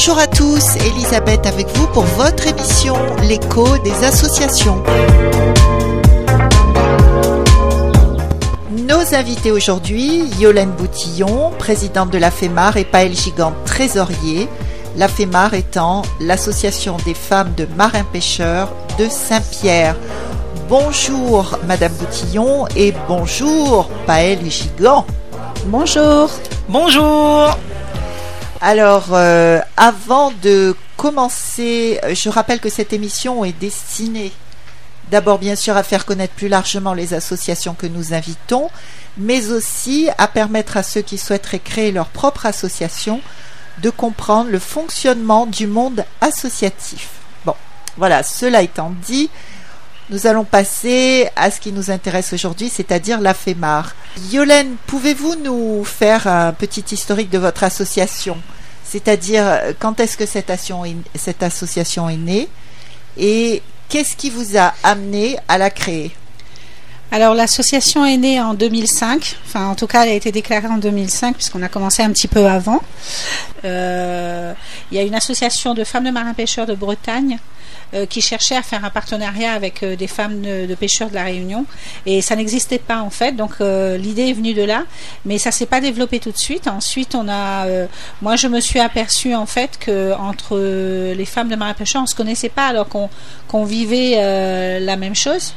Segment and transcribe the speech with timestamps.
[0.00, 4.80] Bonjour à tous, Elisabeth avec vous pour votre émission L'écho des associations.
[8.70, 14.48] Nos invités aujourd'hui, Yolène Boutillon, présidente de la FEMAR et Paël Gigant, trésorier.
[14.96, 19.96] La FEMAR étant l'association des femmes de marins-pêcheurs de Saint-Pierre.
[20.68, 25.04] Bonjour Madame Boutillon et bonjour Paël Gigant.
[25.66, 26.30] Bonjour.
[26.68, 27.58] Bonjour.
[28.60, 34.32] Alors, euh, avant de commencer, je rappelle que cette émission est destinée
[35.10, 38.70] d'abord bien sûr à faire connaître plus largement les associations que nous invitons,
[39.16, 43.20] mais aussi à permettre à ceux qui souhaiteraient créer leur propre association
[43.78, 47.08] de comprendre le fonctionnement du monde associatif.
[47.44, 47.54] Bon,
[47.96, 49.30] voilà, cela étant dit,
[50.10, 53.94] nous allons passer à ce qui nous intéresse aujourd'hui, c'est-à-dire la FEMAR.
[54.30, 58.36] Yolène, pouvez-vous nous faire un petit historique de votre association?
[58.90, 59.44] C'est-à-dire,
[59.78, 60.50] quand est-ce que cette,
[61.14, 62.48] cette association est née
[63.18, 66.12] et qu'est-ce qui vous a amené à la créer?
[67.10, 70.76] Alors l'association est née en 2005, enfin en tout cas elle a été déclarée en
[70.76, 72.82] 2005 puisqu'on a commencé un petit peu avant.
[73.64, 74.52] Euh,
[74.92, 77.38] il y a une association de femmes de marins pêcheurs de Bretagne
[77.94, 81.24] euh, qui cherchait à faire un partenariat avec euh, des femmes de, pêcheurs de la
[81.24, 81.64] Réunion.
[82.06, 83.32] Et ça n'existait pas en fait.
[83.32, 84.84] Donc l'idée est venue de là.
[85.24, 86.68] Mais ça s'est pas développé tout de suite.
[86.68, 87.66] Ensuite on a
[88.22, 90.56] moi je me suis aperçue en fait que entre
[91.14, 95.54] les femmes de marins pêcheurs on se connaissait pas alors qu'on vivait la même chose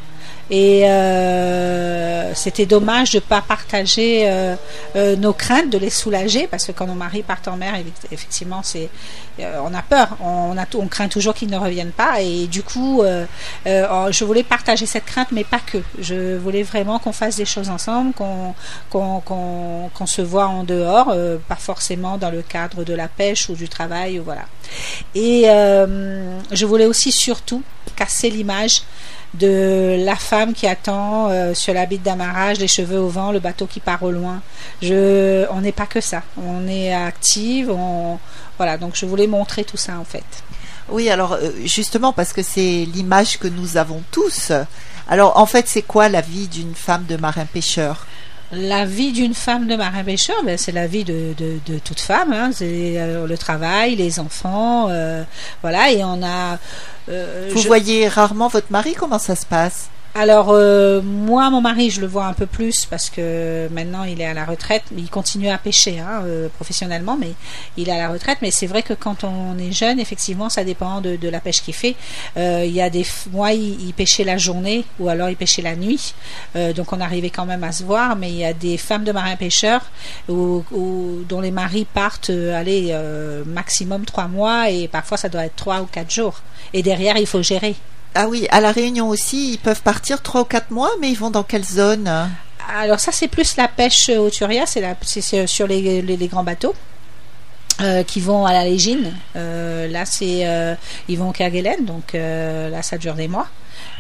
[0.52, 4.56] et euh, c'était dommage de ne pas partager euh,
[4.98, 7.74] euh, nos craintes, de les soulager, parce que quand nos maris partent en mer,
[8.12, 8.90] effectivement, c'est,
[9.40, 10.54] on a peur, on,
[10.88, 12.20] craint toujours qu'ils ne reviennent pas.
[12.20, 15.78] Et du coup, oh, je voulais partager cette crainte, mais pas que.
[16.00, 18.54] Je voulais vraiment qu'on fasse des choses ensemble, qu'on,
[18.90, 21.16] qu'on, se voit en dehors,
[21.48, 24.44] pas forcément dans le cadre de la pêche ou du travail, voilà.
[25.16, 27.64] Et je voulais aussi surtout
[27.96, 28.82] casser l'image
[29.34, 33.40] de la femme qui attend euh, sur la bite d'amarrage, les cheveux au vent, le
[33.40, 34.42] bateau qui part au loin.
[34.82, 36.24] Je, on n'est pas que ça.
[36.38, 37.72] On est active.
[37.72, 38.20] On,
[38.58, 38.78] voilà.
[38.78, 40.26] Donc je voulais montrer tout ça en fait.
[40.90, 44.52] Oui, alors euh, justement parce que c'est l'image que nous avons tous.
[45.08, 48.06] Alors en fait, c'est quoi la vie d'une femme de marin pêcheur
[48.52, 52.34] la vie d'une femme de marin pêcheur, ben, c'est la vie de, de, toute femme.
[52.34, 52.52] Hein.
[52.54, 54.90] C'est euh, le travail, les enfants,
[55.62, 55.92] voilà.
[55.92, 56.58] Et on a.
[57.08, 59.90] Vous voyez rarement votre mari Comment ça se passe?
[60.14, 64.20] Alors euh, moi, mon mari, je le vois un peu plus parce que maintenant il
[64.20, 64.84] est à la retraite.
[64.98, 67.32] Il continue à pêcher hein, euh, professionnellement, mais
[67.78, 68.40] il est à la retraite.
[68.42, 71.74] Mais c'est vrai que quand on est jeune, effectivement, ça dépend de, la pêche qu'il
[71.74, 71.96] fait.
[72.36, 75.76] Euh, il y a des moi, il, pêchait la journée ou alors il pêchait la
[75.76, 76.14] nuit,
[76.76, 78.16] donc on arrivait quand même à se voir.
[78.18, 79.82] Mais il y a des femmes de marins pêcheurs
[80.28, 82.94] dont les maris partent, aller
[83.46, 86.42] maximum trois mois et parfois ça doit être trois ou quatre jours.
[86.74, 87.76] Et derrière, il faut gérer.
[88.14, 91.18] Ah oui, à La Réunion aussi, ils peuvent partir trois ou quatre mois, mais ils
[91.18, 92.30] vont dans quelle zone?
[92.70, 96.76] Alors ça, c'est plus la pêche au Turia, c'est sur les, grands bateaux.
[97.80, 99.12] Euh, qui vont à la Légine.
[99.36, 100.76] Euh, là, c'est euh,
[101.08, 103.48] ils vont au Kerguelen, donc là, ça dure des mois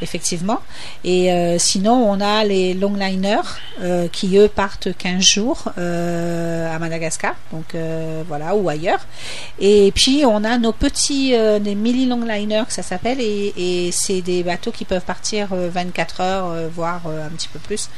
[0.01, 0.59] effectivement.
[1.03, 3.41] Et euh, sinon, on a les longliners
[3.81, 7.75] euh, qui, eux, partent 15 jours euh, à Madagascar, donc
[8.28, 9.06] voilà, ou ailleurs.
[9.59, 14.72] Et puis, on a nos petits, des mini longliners, ça s'appelle, et, c'est des bateaux
[14.72, 17.90] qui peuvent partir 24 heures, voire un petit peu plus.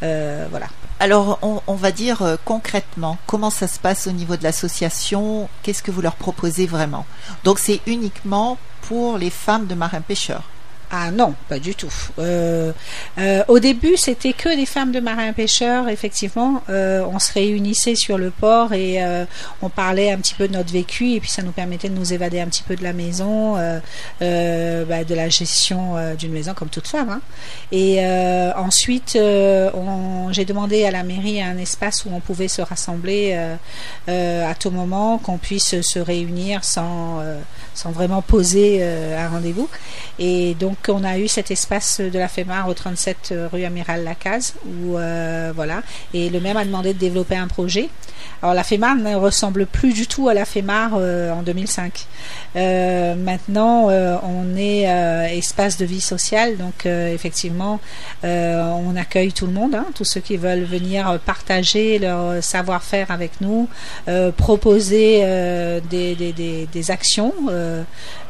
[0.00, 0.66] voilà.
[0.98, 5.48] Alors, on, on va dire concrètement, comment ça se passe au niveau de l'association?
[5.62, 7.06] Qu'est-ce que vous leur proposez vraiment?
[7.44, 10.44] Donc, c'est uniquement pour les femmes de marins-pêcheurs
[10.92, 11.92] ah non, pas du tout.
[12.18, 12.72] Euh,
[13.18, 15.88] euh, au début, c'était que des femmes de marins pêcheurs.
[15.88, 18.98] Effectivement, euh, on se réunissait sur le port et
[19.62, 22.12] on parlait un petit peu de notre vécu et puis ça nous permettait de nous
[22.12, 26.88] évader un petit peu de la maison, bah, de la gestion d'une maison comme toute
[26.88, 27.10] femme.
[27.10, 27.20] Hein.
[27.70, 28.04] Et
[28.56, 33.38] ensuite, j'ai demandé à la mairie un espace où on pouvait se rassembler
[34.08, 37.22] à tout moment, qu'on puisse se réunir sans
[37.74, 39.68] sans vraiment poser un rendez-vous.
[40.18, 44.04] Et donc on a eu cet espace de la FEMAR au 37 euh, rue Amiral
[44.04, 45.82] Lacaze où euh, voilà
[46.14, 47.88] et le maire a demandé de développer un projet.
[48.42, 52.06] Alors la FEMAR ne ressemble plus du tout à la FEMAR euh, en 2005.
[52.54, 53.88] maintenant
[54.22, 54.82] on est
[55.36, 57.80] espace de vie sociale donc effectivement
[58.22, 63.40] on accueille tout le monde, hein, tous ceux qui veulent venir partager leur savoir-faire avec
[63.40, 63.68] nous,
[64.36, 65.20] proposer
[65.90, 67.34] des, des, actions.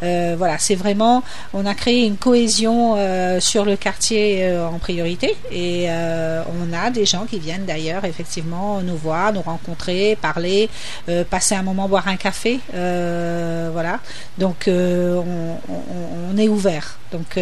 [0.01, 1.23] voilà c'est vraiment
[1.55, 2.97] on a créé une cohésion cohésion
[3.41, 5.37] sur le quartier en priorité.
[5.53, 10.71] Et on a des gens qui viennent d'ailleurs effectivement nous voir, nous rencontrer, parler,
[11.29, 12.61] passer un moment boire un café.
[12.73, 14.01] voilà.
[14.39, 16.99] Donc on, est ouvert.
[17.13, 17.39] Donc,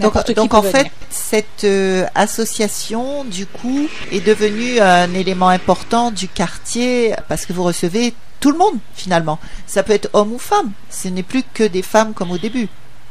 [0.00, 1.66] donc, donc en fait, cette
[2.14, 8.50] association, du coup, est devenue un élément important du quartier parce que vous recevez tout
[8.50, 9.38] le monde finalement.
[9.66, 10.72] Ça peut être homme ou femme.
[10.90, 12.68] Ce n'est plus que des femmes comme au début.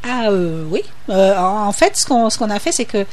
[0.08, 0.82] Ah euh, oui.
[1.08, 3.04] Euh, en fait, ce qu'on ce qu'on a fait, c'est que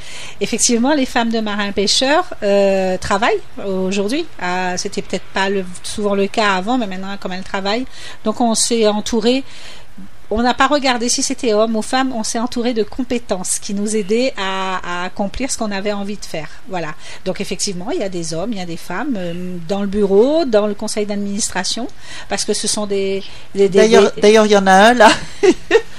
[0.41, 4.25] effectivement, les femmes de marins pêcheurs euh, travaillent aujourd'hui.
[4.39, 7.85] Ah, C'était peut-être pas le, souvent le cas avant, mais maintenant, comme elles travaillent,
[8.23, 9.43] donc on s'est entouré
[10.33, 13.73] on n'a pas regardé si c'était homme ou femme, on s'est entouré de compétences qui
[13.73, 16.49] nous aidaient à, accomplir ce qu'on avait envie de faire.
[16.69, 16.95] Voilà.
[17.25, 19.87] Donc effectivement, il y a des hommes, il y a des femmes euh, dans le
[19.87, 21.87] bureau, dans le conseil d'administration,
[22.29, 23.23] parce que ce sont des.
[23.53, 25.09] d'ailleurs, d'ailleurs, il y en a un là.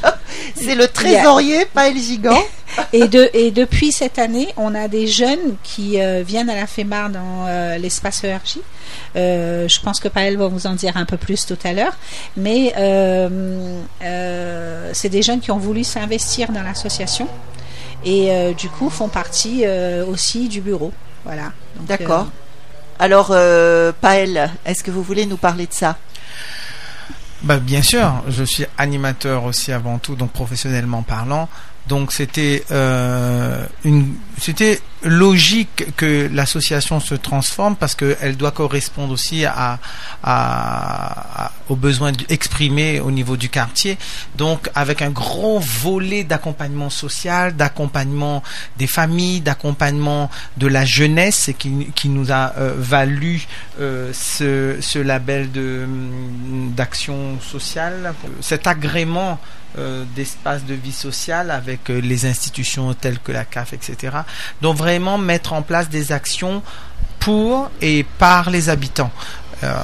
[0.56, 2.42] C'est le trésorier, pas le gigant.
[2.92, 6.66] Et, de, et depuis cette année, on a des jeunes qui euh, viennent à la
[6.66, 8.58] FEMAR dans euh, l'espace ERJ.
[9.14, 11.96] Euh, je pense que Paël va vous en dire un peu plus tout à l'heure.
[12.36, 12.72] Mais
[14.92, 17.28] c'est des jeunes qui ont voulu s'investir dans l'association
[18.04, 19.64] et du coup font partie
[20.08, 20.92] aussi du bureau.
[21.24, 21.52] Voilà.
[21.80, 22.26] D'accord.
[22.98, 23.28] Alors,
[24.00, 25.96] Paël, est-ce que vous voulez nous parler de ça?
[27.44, 31.48] Bah, Bien sûr, je suis animateur aussi avant tout, donc professionnellement parlant.
[31.86, 39.44] Donc c'était euh, une c'était logique que l'association se transforme parce qu'elle doit correspondre aussi
[39.44, 39.78] à,
[40.22, 43.98] à, aux besoins exprimés au niveau du quartier.
[44.36, 48.42] Donc avec un gros volet d'accompagnement social, d'accompagnement
[48.78, 53.46] des familles, d'accompagnement de la jeunesse qui, qui nous a euh, valu
[53.80, 55.86] euh, ce, ce label de
[56.74, 59.38] d'action sociale, cet agrément
[59.76, 64.18] euh, d'espace de vie sociale avec euh, les institutions telles que la CAF, etc.
[64.62, 66.62] Donc vraiment mettre en place des actions
[67.18, 69.10] pour et par les habitants.
[69.64, 69.74] Euh,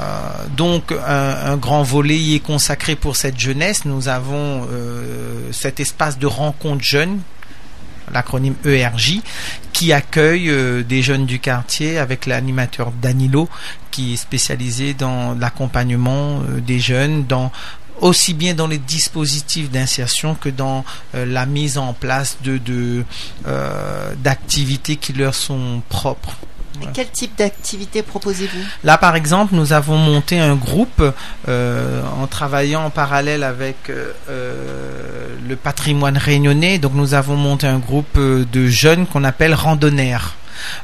[0.56, 3.84] donc un, grand volet y est consacré pour cette jeunesse.
[3.84, 4.68] Nous avons
[5.50, 7.18] cet espace de rencontre jeune
[8.12, 9.20] l'acronyme ERJ,
[9.72, 10.52] qui accueille
[10.84, 13.48] des jeunes du quartier avec l'animateur Danilo,
[13.92, 17.52] qui est spécialisé dans l'accompagnement des jeunes, dans
[18.00, 23.04] aussi bien dans les dispositifs d'insertion que dans euh, la mise en place de,
[23.46, 26.36] euh, d'activités qui leur sont propres.
[26.94, 28.64] Quel type d'activité proposez-vous?
[28.84, 31.02] Là, par exemple, nous avons monté un groupe
[31.46, 33.92] euh, en travaillant en parallèle avec
[34.28, 36.78] le patrimoine réunionnais.
[36.78, 40.36] Donc, nous avons monté un groupe de jeunes qu'on appelle randonnaires.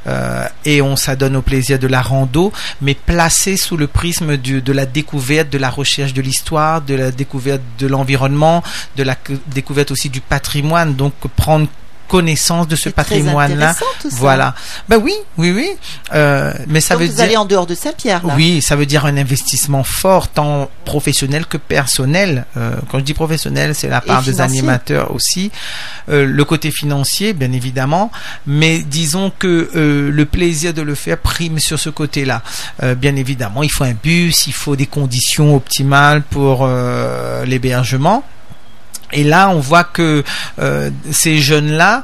[0.06, 4.72] Euh, et on s'adonne au plaisir de la rando, mais placé sous le prisme de
[4.72, 8.62] la découverte, de la recherche de l'histoire, de la découverte de l'environnement,
[8.96, 9.16] de la
[9.48, 10.94] découverte aussi du patrimoine.
[10.94, 11.68] Donc prendre
[12.08, 13.74] connaissance de ce patrimoine-là.
[14.12, 14.54] Voilà.
[14.88, 15.70] Ben oui, oui, oui.
[16.14, 17.24] Euh, mais ça veut vous dire.
[17.24, 18.22] allez en dehors de Saint-Pierre.
[18.36, 22.46] Oui, ça veut dire un investissement fort, tant professionnel que personnel.
[22.56, 25.50] Euh, quand je dis professionnel, c'est la part des animateurs aussi.
[26.08, 28.10] Euh, le côté financier, bien évidemment.
[28.46, 32.42] Mais disons que euh, le plaisir de le faire prime sur ce côté-là.
[32.82, 36.66] Euh, bien évidemment, il faut un bus, il faut des conditions optimales pour
[37.44, 38.24] l'hébergement.
[39.12, 40.24] Et là, on voit que
[40.58, 42.02] euh, ces jeunes-là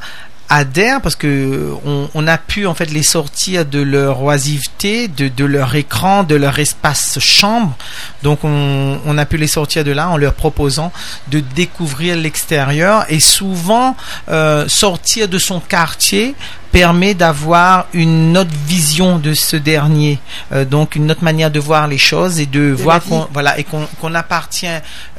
[0.52, 1.72] adhèrent parce que
[2.14, 6.34] on, a pu en fait les sortir de leur oisiveté, de, de leur écran, de
[6.34, 7.74] leur espace chambre.
[8.22, 10.92] Donc on, on, a pu les sortir de là en leur proposant
[11.28, 13.96] de découvrir l'extérieur et souvent
[14.28, 16.34] euh, sortir de son quartier
[16.70, 20.18] permet d'avoir une autre vision de ce dernier,
[20.52, 23.64] euh, donc une autre manière de voir les choses et de, voir qu'on voilà et
[23.64, 24.66] qu'on appartient.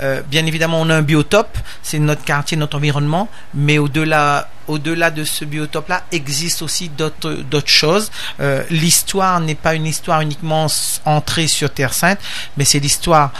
[0.02, 5.12] Euh, bien évidemment, on a un biotope, c'est notre quartier, notre environnement, mais au-delà au-delà
[5.12, 8.12] de ce biotope-là, existe aussi d'autres d'autres choses.
[8.40, 10.68] Euh, l'histoire n'est pas une histoire uniquement
[11.06, 12.20] entrée sur Terre Sainte,
[12.58, 13.32] mais c'est l'histoire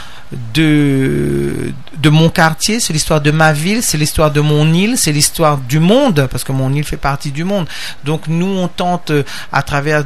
[0.52, 5.12] de de mon quartier, c'est l'histoire de ma ville, c'est l'histoire de mon île, c'est
[5.12, 7.66] l'histoire du monde, parce que mon île fait partie du monde.
[8.04, 10.04] Donc nous, on tente euh, à travers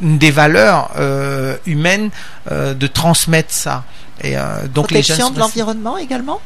[0.00, 2.10] des valeurs euh, humaines
[2.50, 3.84] euh, de transmettre ça.
[4.22, 4.36] Et
[4.74, 6.40] donc les de l'environnement également?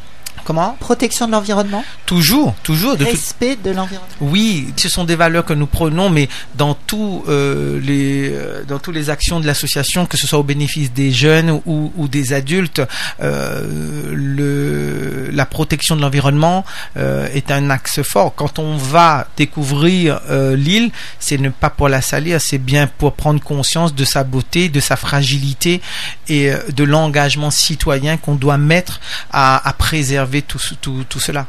[0.44, 0.76] Comment?
[0.78, 1.84] Protection de l'environnement?
[2.06, 2.96] Toujours, toujours.
[2.96, 4.08] De Respect de l'environnement.
[4.20, 8.78] Oui, ce sont des valeurs que nous prenons, mais dans tous euh, les euh, dans
[8.78, 12.32] toutes les actions de l'association, que ce soit au bénéfice des jeunes ou, ou des
[12.34, 12.82] adultes,
[13.22, 16.64] euh, le la protection de l'environnement
[16.96, 18.34] euh, est un axe fort.
[18.34, 20.20] Quand on va découvrir
[20.54, 24.68] l'île, c'est ne pas pour la salir, c'est bien pour prendre conscience de sa beauté,
[24.68, 25.80] de sa fragilité
[26.28, 29.00] et de l'engagement citoyen qu'on doit mettre
[29.32, 31.46] à, à préserver tout, cela.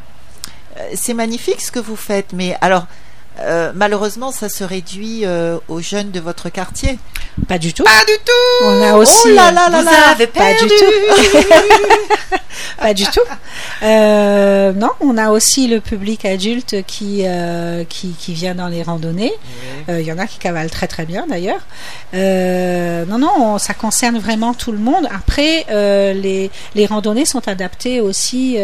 [0.95, 2.87] c'est magnifique ce que vous faites, mais alors
[3.39, 6.97] euh, malheureusement, ça se réduit euh, aux jeunes de votre quartier.
[7.47, 7.83] Pas du tout.
[7.83, 8.65] Pas du tout.
[8.65, 9.19] On a aussi.
[9.25, 10.09] Oh là là là vous là.
[10.11, 12.37] avez pas du tout.
[12.79, 13.19] pas du tout.
[13.83, 18.83] Euh, non, on a aussi le public adulte qui euh, qui, qui vient dans les
[18.83, 19.33] randonnées.
[19.89, 21.61] Il y en a qui cavalent très très bien d'ailleurs.
[22.13, 25.07] Non non, on- ça concerne vraiment tout le monde.
[25.13, 25.65] Après,
[26.13, 28.57] les les randonnées sont adaptées aussi.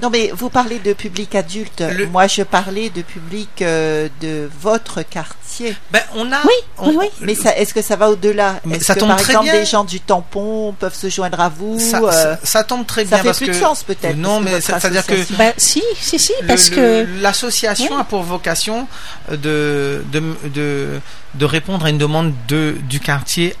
[0.00, 1.80] Euh, Non, mais vous parlez de public adulte.
[1.80, 5.76] Le- Moi, je parlais de public euh, de votre quartier.
[5.90, 6.36] Ben, on a.
[6.44, 7.06] Oui, on- oui, oui.
[7.20, 8.60] Mais ça, est-ce que ça va au-delà?
[8.64, 9.58] Mais Est-ce ça que, tombe par très exemple, bien.
[9.60, 13.02] des gens du tampon peuvent se joindre à vous Ça, euh, ça- ça tombe très
[13.04, 15.82] ça bien fait parce plus que de sens, peut-être, Non, mais c'est-à-dire que bah si
[16.00, 18.00] si si parce le- que l'association Oui.
[18.00, 18.86] a pour vocation
[19.30, 20.22] de de,
[20.54, 21.00] de
[21.34, 23.54] de répondre à une demande de du quartier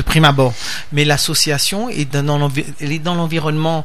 [0.00, 0.54] de prime abord.
[0.92, 2.38] Mais l'association est dans,
[3.14, 3.84] l'environnement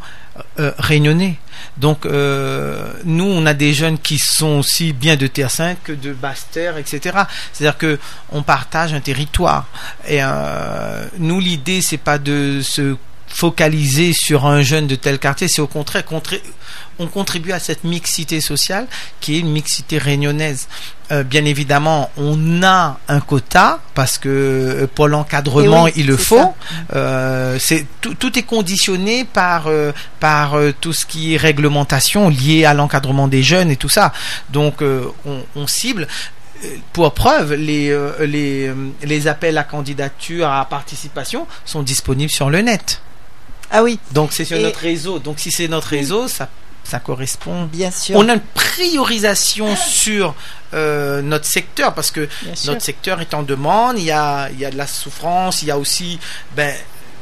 [0.60, 1.38] euh, réunionnais.
[1.78, 5.92] Donc euh, nous, on a des jeunes qui sont aussi bien de Terre Sainte que
[5.92, 7.00] de Basse-Terre, etc.
[7.52, 8.00] C'est-à-dire que
[8.32, 9.68] on partage un territoire.
[10.08, 12.96] Et euh, nous, l'idée, c'est pas de se
[13.28, 16.06] focaliser sur un jeune de tel quartier, c'est au contraire
[17.00, 18.88] on contribue à cette mixité sociale
[19.20, 20.68] qui est une mixité réunionnaise.
[21.12, 26.18] Euh, bien évidemment, on a un quota parce que euh, pour l'encadrement, oui, il le
[26.18, 26.54] faut.
[26.96, 32.66] Euh, c'est tout, tout est conditionné par euh, par tout ce qui est réglementation liée
[32.66, 34.14] à l'encadrement des jeunes et tout ça.
[34.50, 36.08] Donc on, on cible.
[36.94, 38.72] Pour preuve, les les
[39.04, 43.02] les appels à candidature à participation sont disponibles sur le net.
[43.72, 45.20] Ah oui, Donc c'est sur Et- notre réseau.
[45.20, 46.50] Donc si c'est notre réseau, ça
[46.86, 47.66] ça correspond.
[47.66, 48.16] bien sûr.
[48.18, 50.36] On a une priorisation sur
[50.74, 52.72] euh, notre secteur parce que bien sûr.
[52.74, 53.98] notre secteur est en demande.
[53.98, 55.62] Il y a, il y a de la souffrance.
[55.62, 56.20] Il y a aussi
[56.56, 56.74] ben,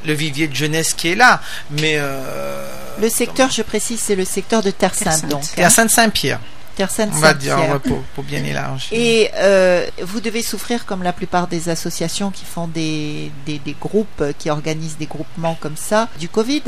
[0.06, 1.42] le vivier de jeunesse qui est là.
[1.72, 2.68] Mais euh,
[3.00, 5.30] Le secteur, je précise, c'est le secteur de Terre Terre Sainte, Sainte.
[5.30, 5.44] donc.
[5.44, 6.40] à hein.
[6.76, 7.70] Terre Sainte, On va dire Saint-Pierre.
[7.70, 8.90] on va pour, pour bien élargir.
[8.92, 13.76] Et euh, vous devez souffrir comme la plupart des associations qui font des, des, des
[13.80, 16.64] groupes, qui organisent des groupements comme ça, du Covid.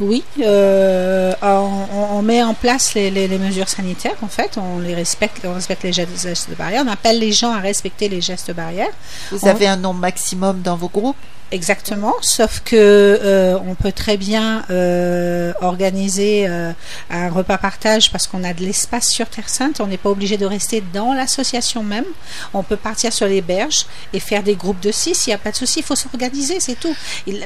[0.00, 4.94] Oui, euh, on, met en place les, les- les mesures sanitaires, en fait, on les
[4.94, 8.52] respecte, on respecte les gestes, gestes barrières, on appelle les gens à respecter les gestes
[8.52, 8.90] barrières.
[9.30, 11.16] Vous On- avez un nombre maximum dans vos groupes?
[11.52, 16.72] Exactement, sauf que euh, on peut très bien euh, organiser euh,
[17.10, 19.78] un repas partage parce qu'on a de l'espace sur Terre Sainte.
[19.80, 22.06] On n'est pas obligé de rester dans l'association même.
[22.54, 25.26] On peut partir sur les berges et faire des groupes de six.
[25.26, 25.80] Il n'y a pas de souci.
[25.80, 26.96] Il faut s'organiser, c'est tout.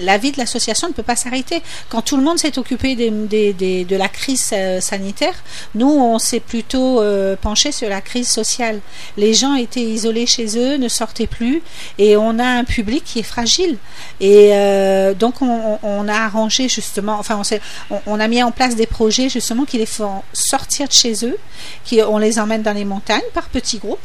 [0.01, 1.61] La vie de l'association ne peut pas s'arrêter.
[1.89, 5.35] Quand tout le monde s'est occupé des- de la crise euh, sanitaire,
[5.75, 8.79] nous on s'est plutôt euh, penché sur la crise sociale.
[9.17, 11.61] Les gens étaient isolés chez eux, ne sortaient plus,
[11.99, 13.79] et on a un public qui est fragile.
[14.21, 17.61] Et euh, donc on, a arrangé justement, enfin on, s'est-
[18.07, 21.37] on, a mis en place des projets justement qui les font sortir de chez eux,
[21.85, 23.99] qui on les emmène dans les montagnes par petits groupes.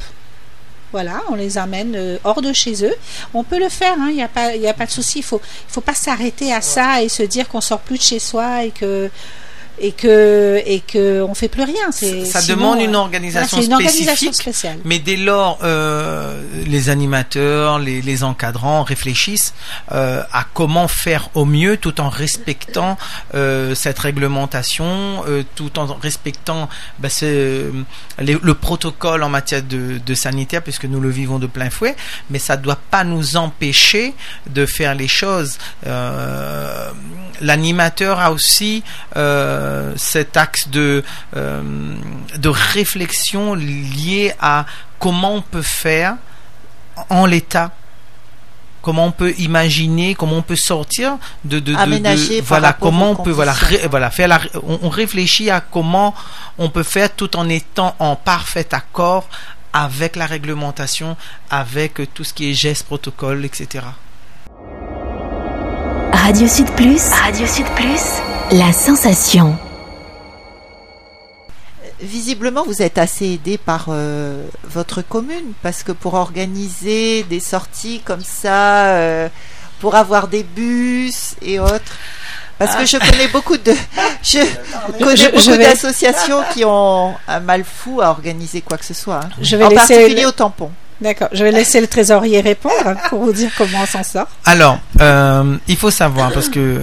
[0.92, 2.94] Voilà, on les amène euh, hors de chez eux.
[3.34, 5.20] On peut le faire, hein, il n'y a pas, y a pas de souci.
[5.20, 8.04] Il faut, il faut pas s'arrêter à ça et se dire qu'on sort plus de
[8.04, 9.10] chez soi et que
[9.84, 11.92] et que et que on fait plus rien.
[11.92, 14.36] C'est Ça sinon, demande une euh, organisation une spécifique.
[14.36, 14.78] spéciale.
[14.86, 19.54] Mais dès lors, euh, les animateurs, les, les encadrants réfléchissent
[19.92, 22.98] euh, à comment faire au mieux tout en respectant
[23.34, 25.24] euh, cette réglementation,
[25.56, 26.70] tout en respectant
[27.00, 27.72] bah, ce-
[28.20, 31.96] les- le protocole en matière de, de sanitaire, puisque nous le vivons de plein fouet.
[32.30, 34.14] Mais ça ne doit pas nous empêcher
[34.50, 35.58] de faire les choses.
[37.42, 38.84] L'animateur a aussi
[39.18, 41.04] euh, cet axe de
[41.36, 41.62] euh,
[42.38, 44.66] de réflexion lié à
[45.00, 46.16] comment on peut faire
[47.10, 47.72] en l'état
[48.82, 51.74] comment on peut imaginer comment on peut sortir de, de,
[52.42, 56.14] voilà comment on peut voilà ré- voilà faire la on, on réfléchit à comment
[56.58, 59.28] on peut faire tout en étant en parfait accord
[59.74, 61.16] avec la réglementation
[61.50, 63.86] avec euh, tout ce qui est gestes protocole etc
[66.14, 67.02] Radio Sud Plus.
[67.10, 68.04] Radio Sud Plus.
[68.52, 69.58] La sensation.
[72.02, 78.02] Visiblement, vous êtes assez aidé par euh, votre commune, parce que pour organiser des sorties
[78.04, 79.30] comme ça, euh,
[79.80, 81.96] pour avoir des bus et autres.
[82.58, 83.74] Parce que je connais beaucoup de,
[84.24, 84.40] je
[85.04, 89.22] connais beaucoup vais- d'associations qui ont un mal fou à organiser quoi que ce soit.
[89.24, 89.30] hein.
[89.42, 90.72] Je vais en laisser particulier le- au tampon.
[91.02, 94.28] D'accord, je vais laisser le trésorier répondre pour vous dire comment on s'en sort.
[94.46, 96.80] Alors, euh, il faut savoir parce que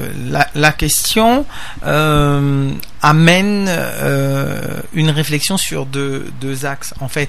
[0.56, 1.46] la, question
[1.86, 6.32] euh, amène euh, une réflexion sur deux,
[6.64, 6.94] axes.
[6.98, 7.28] En fait,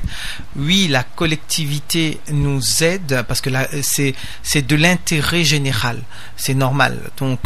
[0.56, 3.52] oui, la collectivité nous aide parce que
[3.84, 6.00] c'est de l'intérêt général,
[6.38, 6.98] c'est normal.
[7.20, 7.40] Donc,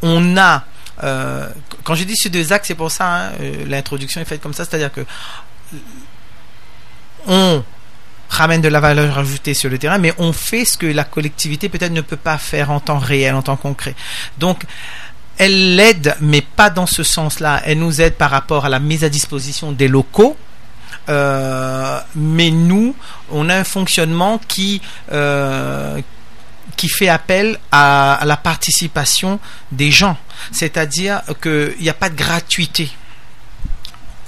[0.00, 0.64] on a
[0.98, 3.32] quand je dis sur deux axes, c'est pour ça hein,
[3.66, 5.04] l'introduction est faite comme ça, c'est-à-dire que
[7.28, 7.62] on
[8.28, 11.68] ramène de la valeur ajoutée sur le terrain, mais on fait ce que la collectivité
[11.68, 13.94] peut-être ne peut pas faire en temps réel, en temps concret.
[14.38, 14.62] Donc,
[15.38, 17.62] elle l'aide, mais pas dans ce sens-là.
[17.64, 20.36] Elle nous aide par rapport à la mise à disposition des locaux.
[21.08, 22.96] Euh, mais nous,
[23.30, 24.80] on a un fonctionnement qui
[25.12, 26.00] euh,
[26.76, 29.40] qui fait appel à, la participation
[29.72, 30.16] des gens.
[30.52, 32.90] C'est-à-dire qu'il n'y a pas de gratuité.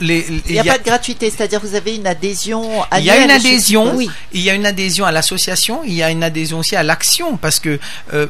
[0.00, 3.30] Il n'y a, pas de gratuité, c'est-à-dire vous avez une adhésion Il y a une
[3.30, 4.10] adhésion, oui.
[4.32, 7.36] il y a une adhésion à l'association, il y a une adhésion aussi à l'action,
[7.36, 7.78] parce que
[8.14, 8.26] euh,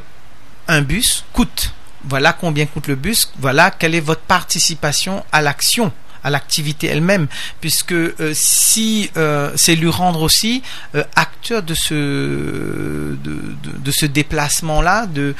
[0.66, 1.72] un bus coûte.
[2.04, 5.92] Voilà combien coûte le bus, voilà quelle est votre participation à l'action
[6.24, 7.26] à l'activité elle-même,
[7.60, 10.62] puisque euh, si euh, c'est lui rendre aussi
[10.94, 15.34] euh, acteur de ce de, ce déplacement-là, de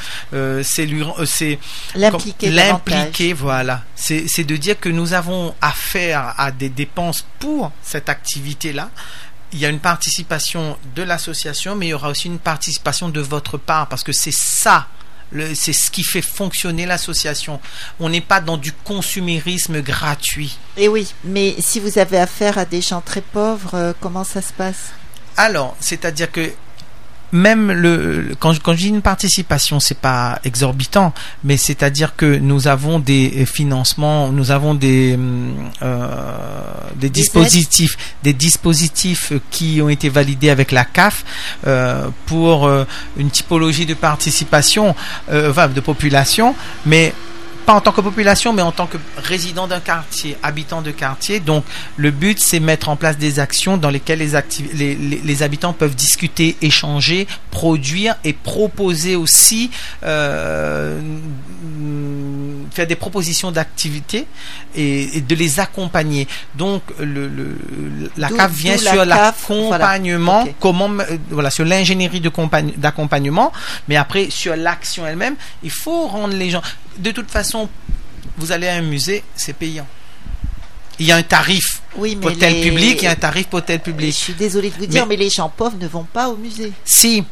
[0.63, 1.59] c'est lui c'est
[1.95, 3.83] l'impliquer, l'impliquer, voilà.
[3.95, 8.89] C'est c'est de dire que nous avons affaire à des dépenses pour cette activité-là
[9.51, 13.19] il y a une participation de l'association, mais il y aura aussi une participation de
[13.19, 14.87] votre part, parce que c'est ça
[15.53, 17.59] c'est ce qui fait fonctionner l'association.
[17.99, 20.57] On n'est pas dans du consumérisme gratuit.
[20.77, 24.23] Et eh oui, mais si vous avez affaire à des gens très pauvres, euh, comment
[24.23, 24.91] ça se passe?
[25.37, 26.51] Alors, c'est-à-dire que
[27.31, 32.67] même le quand, quand je dis une participation, c'est pas exorbitant, mais c'est-à-dire que nous
[32.67, 35.17] avons des financements, nous avons des
[35.81, 36.07] euh,
[36.95, 41.23] des, dispositifs, des dispositifs qui ont été validés avec la CAF
[41.67, 42.85] euh, pour euh,
[43.17, 44.95] une typologie de participation,
[45.31, 46.55] euh, enfin de population,
[46.85, 47.13] mais
[47.69, 51.39] pas en tant que population, mais en tant que résident d'un quartier, habitant de quartier.
[51.39, 51.63] Donc,
[51.97, 54.27] le but, c'est mettre en place des actions dans lesquelles
[54.73, 59.69] les, les, habitants peuvent discuter, échanger, produire et proposer aussi,
[60.01, 60.99] euh,
[62.71, 64.25] faire des propositions d'activités
[64.73, 66.27] et, de les accompagner.
[66.55, 67.29] Donc, le,
[68.17, 70.89] la CAF vient sur l'accompagnement, comment,
[71.29, 72.19] voilà, sur l'ingénierie
[72.77, 73.53] d'accompagnement,
[73.87, 76.63] mais après, sur l'action elle-même, il faut rendre les gens
[76.97, 77.69] de toute façon,
[78.37, 79.87] vous allez à un musée, c'est payant.
[80.99, 83.63] Il y a un tarif oui, pour tel public, il y a un tarif pour
[83.63, 84.11] tel public.
[84.11, 86.73] Je suis désolée de vous dire, mais, les gens pauvres ne vont pas au musée.
[86.83, 87.23] Si,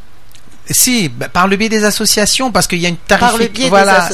[0.69, 3.69] si, bah, par le biais des associations, parce qu'il y a une tarification.
[3.69, 4.09] Voilà,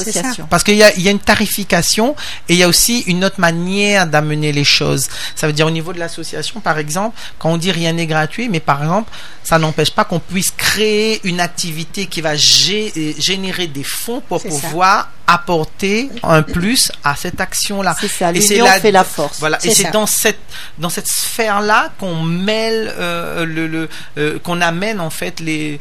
[0.50, 2.14] parce qu'il y a, il y a une tarification
[2.48, 5.08] et il y a aussi une autre manière d'amener les choses.
[5.34, 8.48] Ça veut dire au niveau de l'association, par exemple, quand on dit rien n'est gratuit,
[8.48, 9.10] mais par exemple,
[9.42, 15.10] ça n'empêche pas qu'on puisse créer une activité qui va générer des fonds pour pouvoir
[15.26, 17.96] apporter un plus à cette action-là.
[18.00, 19.38] C'est ça, l'union fait la force.
[19.40, 20.40] Voilà, et c'est dans cette
[20.78, 23.88] dans cette sphère-là qu'on mêle euh, le, le
[24.18, 25.80] euh, qu'on amène en fait les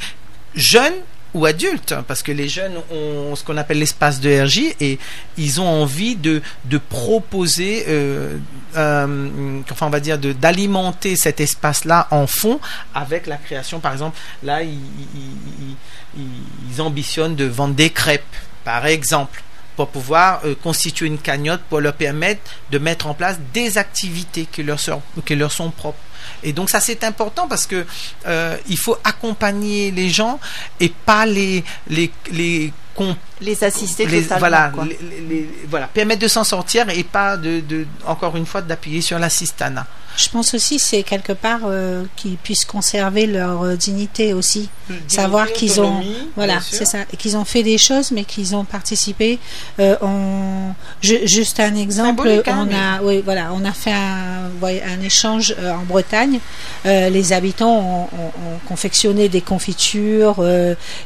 [0.56, 0.94] jeunes
[1.34, 5.00] ou adultes, parce que les jeunes ont ce qu'on appelle l'espace de RJ et
[5.38, 8.38] ils ont envie de, de proposer, euh,
[8.76, 12.60] euh, enfin on va dire, d'alimenter cet espace-là en fond
[12.94, 14.78] avec la création, par exemple, là ils,
[16.16, 18.24] ils, ambitionnent de vendre des crêpes,
[18.64, 19.42] par exemple
[19.76, 24.46] pour pouvoir euh, constituer une cagnotte pour leur permettre de mettre en place des activités
[24.52, 25.98] qui leur sont, qui leur sont propres.
[26.44, 27.86] Et donc ça c'est important parce que
[28.28, 30.40] euh, il faut accompagner les gens
[30.80, 32.74] et pas les les les
[33.42, 34.72] les assister les, totalement, voilà
[35.28, 39.18] Les, voilà permettre de s'en sortir et pas de, de encore une fois d'appuyer sur
[39.18, 39.88] l'assistana.
[40.16, 44.70] Je pense aussi c'est quelque part euh, qu'ils puissent conserver leur euh, dignité aussi,
[45.08, 46.04] savoir qu'ils ont
[46.36, 49.40] voilà c'est ça qu'ils ont fait des choses mais qu'ils ont participé.
[49.80, 55.56] Euh, on, juste un exemple, on a oui voilà on a fait un, un échange
[55.58, 56.40] euh, en Bretagne.
[56.86, 60.44] les habitants ont, ont, confectionné des confitures,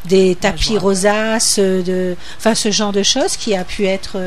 [0.06, 4.20] des tapis rosaces, de enfin ce genre de choses qui a pu être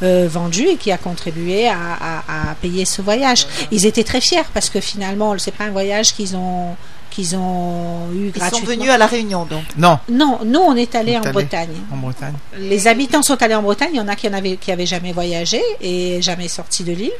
[0.00, 3.46] vendu et qui a contribué à, à, à payer ce voyage.
[3.70, 6.76] Ils étaient très fiers parce que finalement, c'est pas un voyage qu'ils ont
[7.10, 8.58] qu'ils ont eu gratuitement.
[8.58, 9.64] Ils sont venus à la Réunion donc.
[9.76, 9.98] Non.
[10.08, 11.76] Non, nous on est allés en Bretagne.
[11.92, 12.34] En Bretagne.
[12.58, 13.90] Les habitants sont allés en Bretagne.
[13.92, 16.92] Il y en a qui en avaient qui avaient jamais voyagé et jamais sorti de
[16.92, 17.12] l'île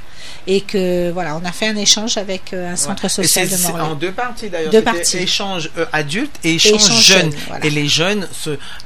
[0.46, 3.82] et que voilà, on a fait un échange avec euh, un centre social de Morlaix.
[3.82, 4.70] En deux parties d'ailleurs.
[4.70, 5.18] Deux parties.
[5.18, 7.32] Échange euh, adulte et échange, jeune.
[7.62, 8.28] Et les jeunes,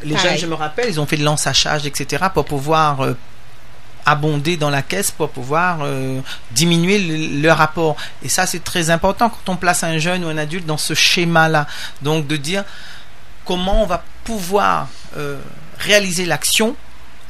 [0.04, 2.24] les jeunes, je me rappelle, ils ont fait de l'ensachage, etc.
[2.32, 3.14] pour pouvoir euh,
[4.10, 6.20] abonder dans la caisse pour pouvoir euh,
[6.50, 7.96] diminuer le, rapport.
[8.22, 10.94] Et ça, c'est très important quand on place un jeune ou un adulte dans ce
[10.94, 11.66] schéma-là.
[12.02, 12.64] Donc, de dire
[13.44, 15.38] comment on va pouvoir euh,
[15.78, 16.76] réaliser l'action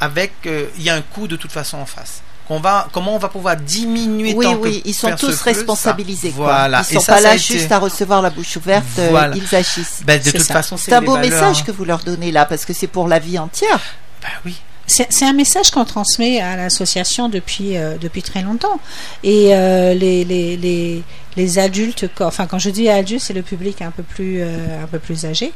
[0.01, 2.23] avec, euh, il y a un coût de toute façon en face.
[2.59, 6.33] Va, comment on va pouvoir diminuer oui, oui, ils sont tous responsabilisés.
[6.35, 6.83] Voilà.
[6.90, 9.01] Ils sont pas là juste à recevoir la bouche ouverte,
[9.37, 10.01] ils agissent.
[10.05, 12.73] Ben, de toute façon, c'est un beau message que vous leur donnez là, parce que
[12.73, 13.79] c'est pour la vie entière.
[14.21, 14.61] Ben oui.
[14.90, 18.81] C'est un message qu'on transmet à l'association depuis euh, depuis très longtemps.
[19.22, 21.03] Et euh, les, les, les,
[21.37, 24.98] les, adultes, enfin quand je dis adultes, c'est le public un peu plus un peu
[24.98, 25.53] plus âgé,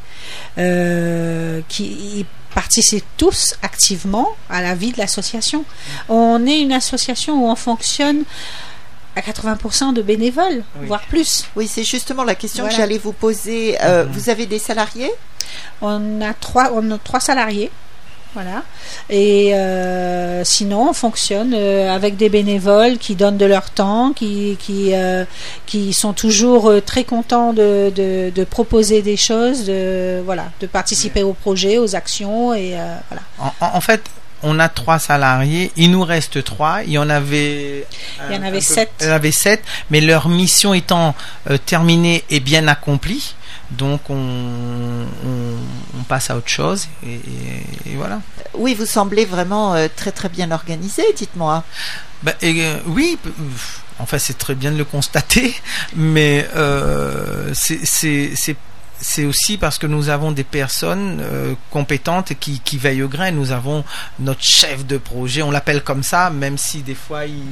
[1.69, 5.65] qui participent tous activement à la vie de l'association.
[6.09, 8.25] On est une association où on fonctionne
[9.17, 11.47] à 80% de bénévoles, voire plus.
[11.57, 13.77] Oui, c'est justement la question que j'allais vous poser.
[13.83, 14.13] Euh, mhm.
[14.13, 15.13] Vous avez des salariés?
[15.81, 17.71] On a trois, on a trois salariés.
[18.35, 18.63] Voilà.
[19.09, 24.57] Et euh, sinon, on fonctionne euh, avec des bénévoles qui donnent de leur temps, qui
[24.61, 24.93] qui,
[25.67, 31.33] qui sont toujours très contents de, de, proposer des choses, de voilà, de participer au
[31.33, 32.77] projet, aux actions et
[33.09, 33.23] voilà.
[33.61, 34.03] En, en, fait,
[34.45, 36.83] on a trois salariés, il nous reste trois.
[36.85, 37.87] Il y en avait,
[38.29, 38.91] il y en avait sept.
[39.01, 41.15] il y en avait sept, mais leur mission étant
[41.51, 43.35] euh, terminée et bien accomplie,
[43.77, 45.07] donc on,
[46.09, 47.21] passe à autre chose et,
[47.97, 48.21] voilà.
[48.53, 51.65] Oui, vous semblez vraiment euh, très très bien organisé, dites-moi.
[52.23, 53.19] Ben, euh, oui,
[53.99, 55.55] enfin c'est très bien de le constater,
[55.97, 56.47] mais
[57.55, 58.57] c'est
[59.05, 63.31] c'est aussi parce que nous avons des personnes euh, compétentes qui, qui veillent au grain.
[63.33, 63.85] Nous avons
[64.19, 67.43] notre chef de projet, on l'appelle comme ça, même si des fois il,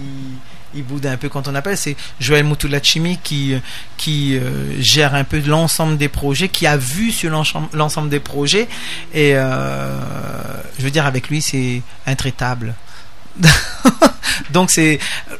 [0.74, 1.76] il boude un peu quand on appelle.
[1.76, 3.54] C'est Joël Mutulachimi qui,
[3.96, 7.30] qui euh, gère un peu l'ensemble des projets, qui a vu sur
[7.72, 8.68] l'ensemble des projets.
[9.14, 9.98] Et euh,
[10.78, 12.74] je veux dire, avec lui, c'est intraitable.
[14.50, 14.98] Donc c'est,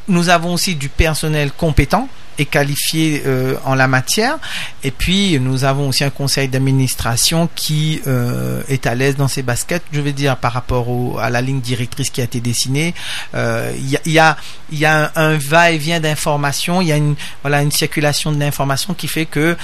[0.09, 2.09] nous avons aussi du personnel compétent
[2.43, 4.39] est qualifié euh, en la matière.
[4.85, 9.43] Et puis, nous avons aussi un conseil d'administration qui euh, est à l'aise dans ses
[9.43, 12.95] baskets, je veux dire, par rapport au, à la ligne directrice qui a été dessinée.
[13.35, 14.37] Euh, il y, a,
[14.71, 19.27] y a un, va-et-vient d'informations, il y a une, voilà, une circulation d'informations qui fait
[19.27, 19.57] que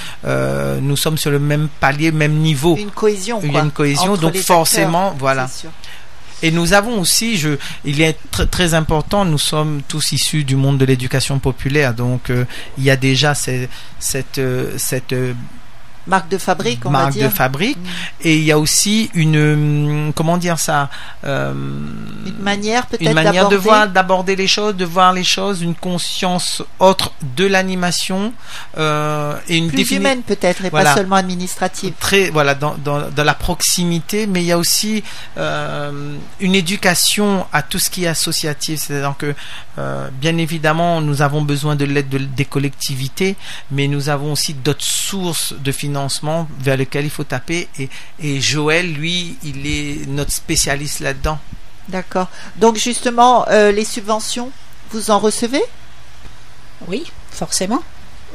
[0.80, 2.76] nous sommes sur le même palier, même niveau.
[2.76, 3.40] Une cohésion.
[3.42, 5.48] Il y a une cohésion, donc forcément, voilà.
[6.42, 7.50] Et nous avons aussi, je,
[7.84, 12.44] il est très, important, nous sommes tous issus du monde de l'éducation populaire, donc euh,
[12.76, 15.32] il y a déjà cette, cette, euh, cette euh,
[16.08, 17.28] marque de fabrique, on marque va dire.
[17.28, 17.78] de fabrique.
[17.78, 17.88] Mm.
[18.22, 20.88] Et il y a aussi une, comment dire ça,
[21.24, 25.62] euh, une manière peut-être une manière de voir, d'aborder les choses, de voir les choses,
[25.62, 28.32] une conscience autre de l'animation
[28.76, 31.92] euh, et une plus humaine peut-être et pas seulement administrative.
[32.00, 35.02] Très, voilà, dans, dans, dans, la proximité, mais il y a aussi
[35.36, 39.34] euh, une éducation à tout ce qui est associatif, c'est-à-dire que
[39.78, 43.36] euh, bien évidemment, nous avons besoin de l'aide des collectivités,
[43.70, 47.68] mais nous avons aussi d'autres sources de financement vers lesquelles il faut taper.
[47.78, 47.88] Et,
[48.20, 51.38] et Joël, lui, il est notre spécialiste là-dedans.
[51.88, 52.28] D'accord.
[52.56, 54.50] Donc justement, euh, les subventions,
[54.90, 55.62] vous en recevez?
[56.88, 57.82] Oui, forcément.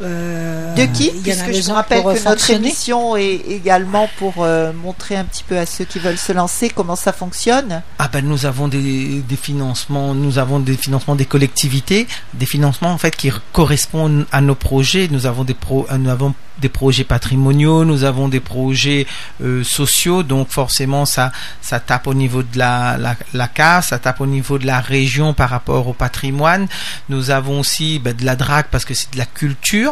[0.01, 5.23] Euh, de qui Puisque je rappelle que notre émission est également pour euh, montrer un
[5.23, 7.84] petit peu à ceux qui veulent se lancer comment ça fonctionne.
[7.99, 12.91] Ah ben nous avons des, des financements, nous avons des financements des collectivités, des financements
[12.91, 15.08] en fait qui correspondent à nos projets.
[15.12, 19.06] Nous avons des pro, nous avons des projets patrimoniaux, nous avons des projets
[19.41, 23.99] euh, sociaux, donc forcément ça ça tape au niveau de la, la, la CAF, ça
[23.99, 26.67] tape au niveau de la région par rapport au patrimoine.
[27.10, 29.83] Nous avons aussi ben, de la drague parce que c'est de la culture.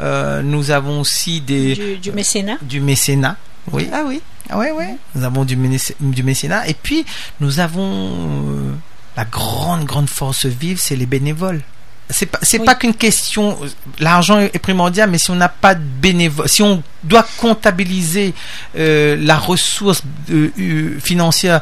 [0.00, 2.58] Euh, nous avons aussi des du, mécénat.
[2.62, 3.36] du mécénat,
[3.72, 3.88] oui.
[3.92, 4.20] Ah oui.
[4.50, 4.96] Ah ouais ouais.
[5.14, 5.56] Nous avons du,
[6.00, 7.04] du mécénat et puis
[7.40, 8.72] nous avons euh,
[9.16, 11.62] la grande grande force vive, c'est les bénévoles
[12.10, 13.58] c'est pas c'est pas qu'une question
[13.98, 18.34] l'argent est primordial mais si on n'a pas de bénévoles si on doit comptabiliser
[18.76, 21.60] euh, la ressource euh, financière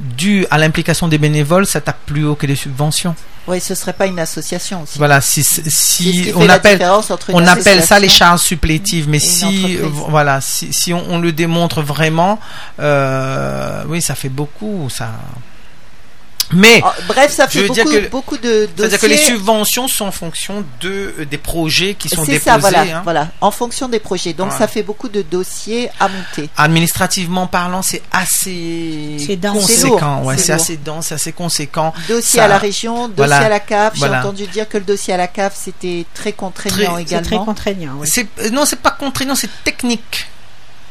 [0.00, 3.14] due à l'implication des bénévoles ça tape plus haut que les subventions
[3.46, 4.98] oui ce serait pas une association aussi.
[4.98, 6.82] voilà si si on appelle
[7.32, 11.82] on appelle ça les charges supplétives mais si voilà si, si on, on, le démontre
[11.82, 12.40] vraiment
[12.80, 15.10] euh, oui ça fait beaucoup ça
[16.52, 18.70] mais ah, bref, ça fait beaucoup, beaucoup de dossiers.
[18.76, 22.38] C'est-à-dire que les subventions sont en fonction de euh, des projets qui sont déposés.
[22.38, 23.00] Ça, voilà, hein.
[23.02, 24.32] voilà, en fonction des projets.
[24.32, 26.48] Donc ça fait beaucoup de dossiers à monter.
[26.56, 30.22] Administrativement parlant, c'est assez conséquent.
[30.22, 31.92] Ouais, c'est assez dense, assez conséquent.
[32.08, 33.94] Dossier à la région, dossier à la CAF.
[33.96, 37.26] J'ai entendu dire que le dossier à la CAF c'était très contraignant également.
[37.26, 37.92] Très contraignant.
[37.98, 38.08] Oui.
[38.40, 40.28] Euh, non, c'est pas contraignant, c'est technique.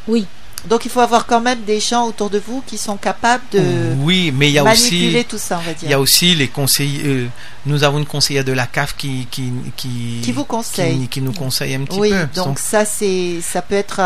[0.08, 0.28] Oui.
[0.68, 3.62] Donc il faut avoir quand même des gens autour de vous qui sont capables de
[4.00, 5.88] oui, mais il y a manipuler aussi, tout ça, on va dire.
[5.88, 7.28] Il y a aussi les conseillers, euh,
[7.66, 11.34] nous avons une conseillère de la CAF qui qui qui, qui vous conseille, qui, nous
[11.34, 12.28] conseille un petit oui, peu.
[12.36, 14.00] donc, ça c'est ça peut être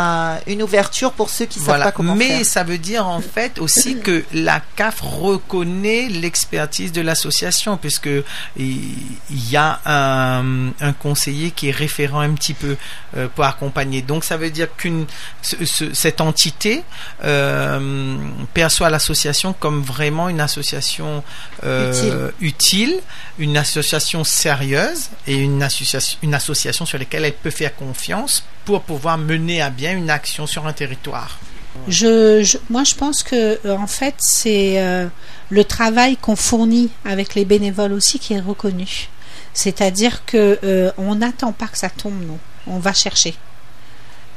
[0.47, 2.45] une ouverture pour ceux qui savent pas comment Mais faire.
[2.45, 8.09] Ça veut dire en fait aussi que la CAF reconnaît l'expertise de l'association puisque
[8.57, 12.77] il y a un, un, conseiller qui est référent un petit peu
[13.17, 14.01] euh, pour accompagner.
[14.01, 15.05] Donc ça veut dire qu'une
[15.41, 16.83] ce, cette entité
[17.23, 18.17] euh,
[18.53, 21.23] perçoit l'association comme vraiment une association
[21.63, 22.89] euh, utile.
[22.89, 22.99] utile.
[23.39, 28.81] une association sérieuse et une association, une association sur laquelle elle peut faire confiance pour
[28.81, 31.39] pouvoir mener à bien une action sur un territoire.
[31.87, 35.07] Je, moi, je pense que en fait, c'est euh,
[35.49, 39.09] le travail qu'on fournit avec les bénévoles aussi qui est reconnu.
[39.53, 42.39] C'est-à-dire que euh, on n'attend pas que ça tombe, non.
[42.67, 43.35] On va chercher.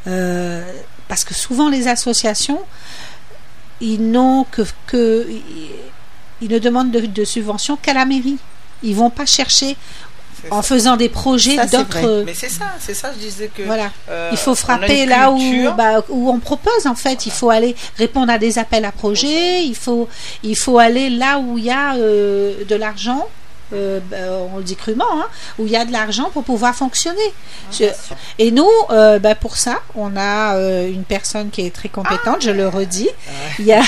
[0.06, 0.64] Euh,
[1.08, 2.60] parce que souvent les associations,
[3.80, 5.28] ils n'ont que, que
[6.40, 8.38] ils ne demandent de, de subventions qu'à la mairie.
[8.82, 9.76] Ils vont pas chercher
[10.50, 12.24] en faisant des projets d'autres.
[12.24, 13.62] Mais c'est ça, c'est ça, je disais que.
[13.62, 13.90] Voilà.
[14.08, 17.26] Euh, il faut frapper là où, bah, où on propose, en fait.
[17.26, 19.64] Il faut aller répondre à des appels à projets.
[19.64, 20.08] Il faut,
[20.42, 23.28] il faut aller là où il y a euh, de l'argent.
[23.72, 24.16] Euh, bah,
[24.52, 25.26] on le dit crûment, hein,
[25.58, 27.32] où il y a de l'argent pour pouvoir fonctionner.
[27.72, 27.84] Je,
[28.38, 32.42] et nous, euh, bah, pour ça, on a euh, une personne qui est très compétente,
[32.42, 33.08] je le redis.
[33.58, 33.82] Il y a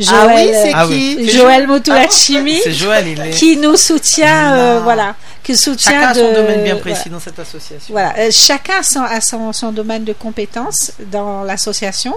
[0.00, 1.30] Joël, ah oui, qui?
[1.30, 5.14] Joël Motoulachimi, Joël, qui nous soutient, voilà,
[5.44, 7.16] qui soutient chacun a son domaine bien précis voilà.
[7.16, 7.92] dans cette association.
[7.92, 12.14] Voilà, chacun a son, son, domaine de compétence dans l'association.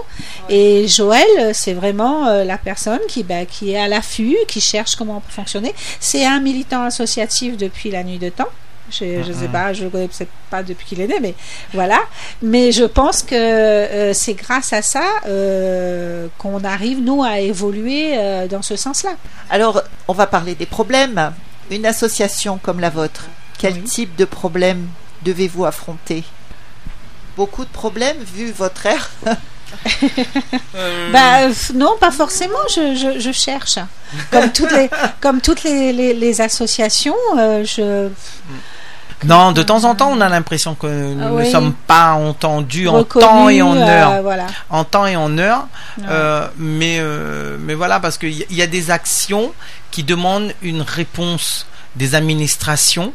[0.48, 5.18] Et Joël, c'est vraiment la personne qui, bah, qui est à l'affût, qui cherche comment
[5.18, 5.72] on peut fonctionner.
[6.00, 7.11] C'est un militant associatif
[7.56, 8.48] depuis la nuit de temps.
[8.90, 11.34] Je, je sais pas, je le connais peut-être pas depuis qu'il est né, mais
[11.72, 12.00] voilà.
[12.42, 18.18] Mais je pense que euh, c'est grâce à ça euh, qu'on arrive nous à évoluer
[18.18, 19.12] euh, dans ce sens-là.
[19.50, 21.32] Alors, on va parler des problèmes.
[21.70, 23.84] Une association comme la vôtre, quel oui.
[23.84, 24.88] type de problème
[25.22, 26.24] devez-vous affronter?
[27.36, 29.10] Beaucoup de problèmes vu votre air
[30.74, 31.10] euh...
[31.12, 32.58] bah, non, pas forcément.
[32.68, 33.78] Je, je, je, cherche.
[34.30, 38.08] Comme toutes les, comme toutes les, les, les associations, euh, je.
[39.24, 41.46] Non, de temps en temps, on a l'impression que nous oui.
[41.46, 44.10] ne sommes pas entendus en temps et en heure.
[44.12, 44.46] Euh, voilà.
[44.68, 45.66] En temps et en heure.
[45.98, 46.04] Ouais.
[46.08, 49.52] Euh, mais, euh, mais voilà, parce qu'il y, y, a des actions
[49.90, 53.12] qui demandent une réponse des administrations.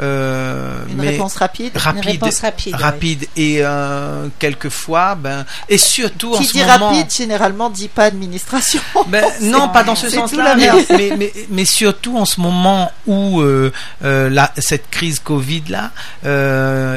[0.00, 3.42] Euh, une mais réponse rapide, rapide, une réponse rapide, rapide oui.
[3.42, 8.04] et euh, quelquefois, ben et surtout qui en ce dit moment, rapide généralement dit pas
[8.04, 8.80] administration.
[9.08, 13.40] Ben, non, pas dans ce sens-là, mais, mais, mais, mais, surtout en ce moment où
[13.40, 15.90] euh, euh, la, cette crise Covid là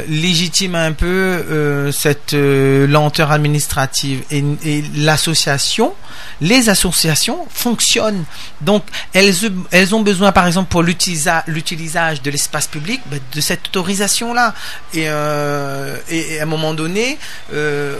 [0.07, 5.93] légitime un peu cette lenteur administrative et, et l'association,
[6.39, 8.23] les associations fonctionnent,
[8.61, 9.33] donc elles
[9.71, 14.53] elles ont besoin, par exemple, pour l'utilisage de l'espace public bah, de cette autorisation là
[14.93, 17.17] et, euh, et, à un moment donné
[17.53, 17.97] euh,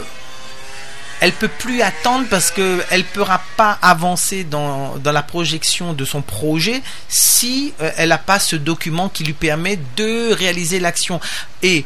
[1.20, 6.04] elle peut plus attendre parce que elle pourra pas avancer dans, dans la projection de
[6.04, 11.20] son projet si euh, elle n'a pas ce document qui lui permet de réaliser l'action.
[11.62, 11.84] Et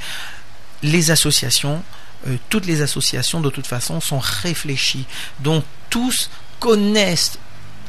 [0.83, 1.83] les associations
[2.27, 5.07] euh, toutes les associations de toute façon sont réfléchies.
[5.41, 7.39] Donc tous connaissent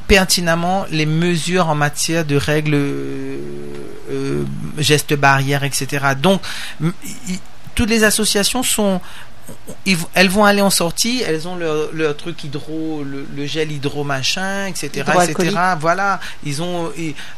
[0.10, 4.44] pertinemment les mesures en matière de règles euh,
[4.78, 6.42] gestes barrières etc donc
[7.76, 9.00] toutes les associations sont
[10.14, 14.04] elles vont aller en sortie, elles ont leur, leur truc hydro, le, le, gel hydro
[14.04, 15.56] machin, etc., etc.
[15.80, 16.92] Voilà, ils ont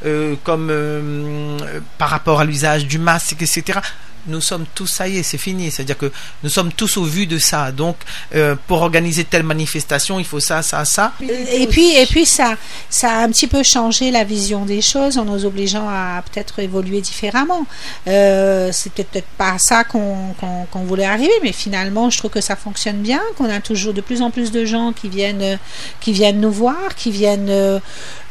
[0.05, 1.57] euh, comme euh,
[1.97, 3.79] par rapport à l'usage du masque, etc
[4.27, 5.71] nous sommes tous, ça y est, c'est fini.
[5.71, 6.11] C'est-à-dire que
[6.43, 7.71] nous sommes tous au vu de ça.
[7.71, 7.97] Donc,
[8.35, 11.13] euh, pour organiser telle manifestation, il faut ça, ça, ça.
[11.21, 12.55] Et puis, et puis ça,
[12.89, 16.59] ça a un petit peu changé la vision des choses en nous obligeant à peut-être
[16.59, 17.65] évoluer différemment.
[18.07, 22.31] Euh, c'est peut-être peut pas ça qu'on qu qu voulait arriver, mais finalement, je trouve
[22.31, 25.59] que ça fonctionne bien, qu'on a toujours de plus en plus de gens qui viennent,
[25.99, 27.49] qui viennent nous voir, qui viennent.
[27.49, 27.79] Euh,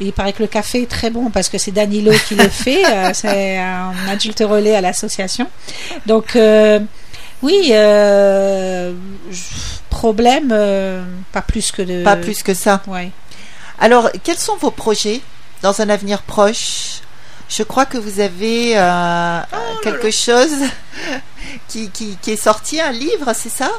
[0.00, 2.84] il paraît que le café est très bon parce que c'est Danilo qui le fait.
[2.84, 5.48] euh, c'est un adulte relais à l'association.
[6.06, 6.80] Donc, euh,
[7.42, 8.92] oui, euh,
[9.88, 12.02] problème, euh, pas plus que de.
[12.02, 12.82] Pas plus que ça.
[12.86, 13.10] Ouais.
[13.78, 15.20] Alors, quels sont vos projets
[15.62, 17.00] dans un avenir proche?
[17.48, 20.12] Je crois que vous avez euh, oh, quelque là.
[20.12, 20.68] chose
[21.68, 23.70] qui, qui, qui, est sorti, un livre, c'est ça?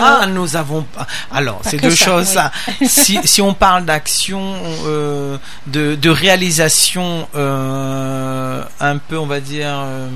[0.00, 0.86] Ah, nous avons.
[1.30, 2.38] Alors, c'est deux ça, choses.
[2.80, 2.88] Oui.
[2.88, 4.54] si, si on parle d'action,
[4.86, 5.36] euh,
[5.66, 10.08] de, de réalisation, euh, un peu, on va dire, euh,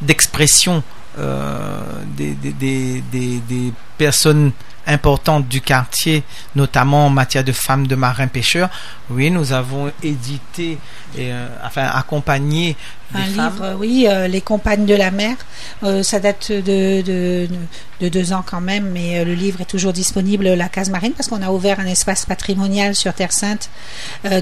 [0.00, 0.82] d'expression
[2.16, 3.02] des, des, des,
[3.40, 4.52] des, personnes
[4.90, 6.22] importantes du quartier,
[6.54, 8.68] notamment en matière de femmes de marins pêcheurs,
[9.10, 10.78] oui, nous avons édité
[11.16, 12.76] et euh, enfin accompagné
[13.12, 15.34] un livre, oui, euh, Les Compagnes de la mer.
[15.82, 17.48] Euh, ça date de, de,
[18.00, 21.28] de, deux ans quand même, mais le livre est toujours disponible la Case Marine parce
[21.28, 23.68] qu'on a ouvert un espace patrimonial sur Terre Sainte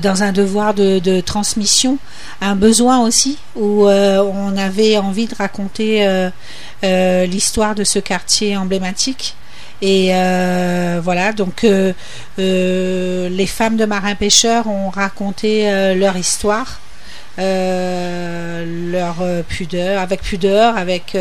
[0.02, 1.96] dans un devoir de, de, transmission,
[2.42, 6.28] un besoin aussi où on avait envie de raconter
[6.82, 9.34] l'histoire de ce quartier emblématique.
[9.80, 11.92] Et euh, voilà, donc euh,
[12.38, 16.80] euh, les femmes de marins pêcheurs ont raconté leur histoire.
[17.36, 19.16] leur
[19.48, 21.16] pudeur, avec pudeur, avec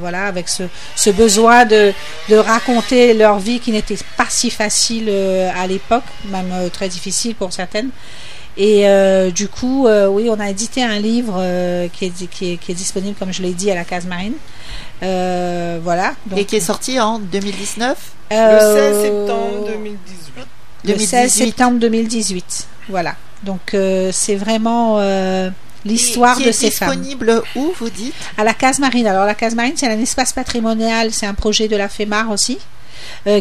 [0.00, 0.62] voilà, avec ce,
[0.94, 1.92] ce besoin de,
[2.28, 7.52] de, raconter leur vie qui n'était pas si facile à l'époque, même très difficile pour
[7.52, 7.90] certaines.
[8.58, 8.86] Et
[9.32, 11.34] du coup, oui, on a édité un livre
[11.92, 14.34] qui est, qui, est, qui, est, disponible, comme je l'ai dit, à la case marine.
[15.02, 16.14] Euh, voilà.
[16.36, 17.96] Et qui est sorti en 2019
[18.30, 20.46] Le 16 septembre 2018.
[20.84, 22.66] Le 16 septembre 2018.
[22.88, 23.14] Voilà.
[23.42, 25.50] Donc euh, c'est vraiment euh,
[25.84, 26.96] l'histoire de ces femmes.
[26.96, 28.14] disponible où, vous dites?
[28.38, 29.06] À la Case Marine.
[29.06, 32.58] Alors la Case Marine, c'est un espace patrimonial, c'est un projet de la FEMAR aussi.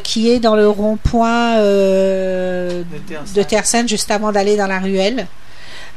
[0.03, 2.83] Qui est dans le rond-point de
[3.47, 5.27] Terre Sainte, juste avant d'aller dans la ruelle.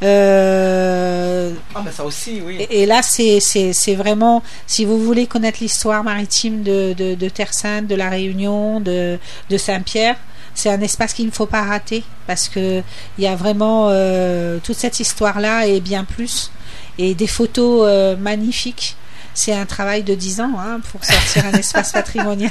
[0.03, 2.66] Euh, ah, ben ça aussi, oui.
[2.71, 7.94] Et, là, c'est vraiment, si vous voulez connaître l'histoire maritime de, de, Terre Sainte, de
[7.94, 9.18] la Réunion, de,
[9.51, 10.16] de Saint-Pierre,
[10.55, 12.83] c'est un espace qu'il ne faut pas rater parce que
[13.16, 16.51] il y a vraiment euh, toute cette histoire-là et bien plus
[16.99, 18.97] et des photos euh, magnifiques
[19.38, 22.51] c'est un travail de 10 ans hein, pour sortir un espace patrimonial.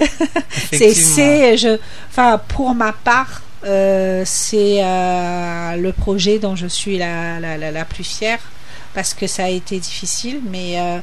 [0.72, 1.78] c'est, je,
[2.10, 8.02] enfin, pour ma part, euh, c'est euh, le projet dont je suis la, la, plus
[8.02, 8.40] fière
[8.94, 10.98] parce que ça a été difficile, mais euh,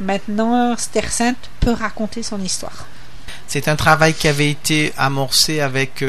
[0.00, 2.86] maintenant, Terre Sainte peut raconter son histoire.
[3.48, 6.02] C'est un travail qui avait été amorcé avec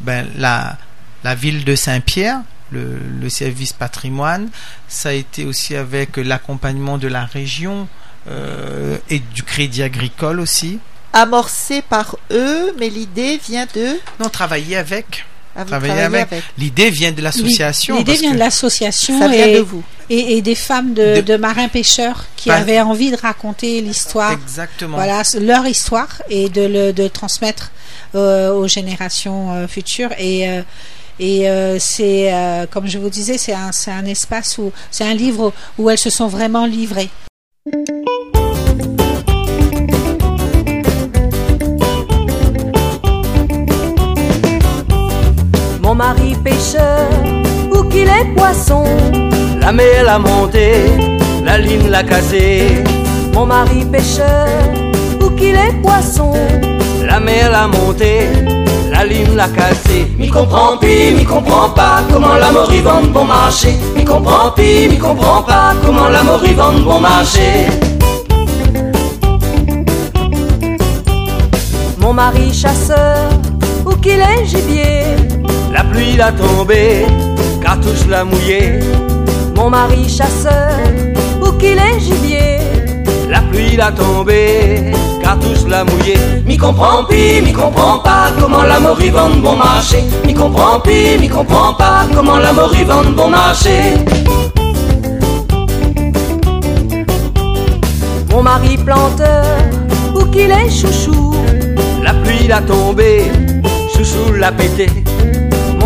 [0.00, 0.78] ben, la,
[1.22, 2.40] la ville de Saint-Pierre,
[2.72, 4.48] le, le, service patrimoine.
[4.88, 7.86] Ça a été aussi avec l'accompagnement de la région
[9.08, 10.78] et du crédit agricole aussi.
[11.12, 13.98] Amorcé par eux, mais l'idée vient de...
[14.20, 15.24] Non, travailler avec.
[15.56, 16.28] Ah, avec.
[16.58, 17.96] L'idée vient de l'association.
[17.96, 19.82] L'idée vient de l'association et, de vous.
[20.10, 24.32] Et, des femmes de, marins pêcheurs qui avaient envie de raconter l'histoire.
[24.32, 24.96] Exactement.
[24.96, 27.70] Voilà, leur histoire et de le de transmettre
[28.14, 30.12] euh, aux générations euh, futures.
[30.18, 30.62] Et, euh,
[31.18, 31.46] et
[31.80, 35.98] c'est, comme je vous disais, c'est un, un espace où, c'est un livre où elles
[35.98, 37.08] se sont vraiment livrées.
[45.96, 47.08] Mari pêcheur,
[47.72, 48.84] où qu'il est poisson,
[49.58, 50.72] la mer l'a monté,
[51.42, 52.84] la ligne l'a cassé.
[53.32, 54.46] Mon mari pêcheur,
[55.22, 56.34] où qu'il est poisson,
[57.02, 58.28] la mer l'a monté,
[58.92, 60.06] la ligne l'a cassé.
[60.18, 63.74] Mi comprend pis, mi comprend pas comment la mort vend bon marché.
[63.96, 67.68] Mi comprend pis, mi comprend pas comment la mort vend bon marché.
[71.98, 73.30] Mon mari chasseur,
[73.86, 75.05] où qu'il est gibier
[75.76, 77.04] la pluie l'a tombé,
[77.60, 78.80] cartouche l'a mouillé.
[79.54, 80.72] Mon mari chasseur,
[81.42, 82.60] où qu'il est gibier.
[83.28, 86.16] La pluie l'a tombé, cartouche l'a mouillé.
[86.46, 88.96] Mi comprend pis, mi comprend pas comment la vend
[89.42, 90.02] bon marché.
[90.24, 93.76] Mi comprend pis, mi comprend pas comment la vend bon marché.
[98.30, 99.44] Mon mari planteur,
[100.14, 101.34] où qu'il est chouchou.
[102.02, 103.30] La pluie l'a tombé,
[103.94, 105.05] chouchou l'a pété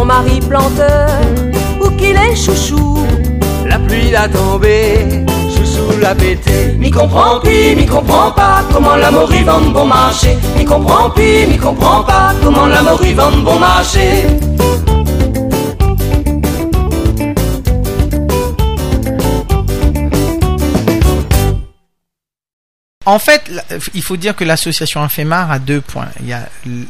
[0.01, 1.11] mon mari planteur,
[1.79, 3.05] où qu'il est chouchou,
[3.67, 6.75] la pluie l'a tombé, chouchou l'a pété.
[6.79, 10.39] Mi comprend pis, mi comprend pas comment l'amour vend bon marché.
[10.57, 14.25] Mi comprend pis, mi comprend pas comment l'amour vend bon marché.
[23.07, 23.51] En fait,
[23.95, 26.11] il faut dire que l'association Infemar a deux points.
[26.21, 26.47] Il y a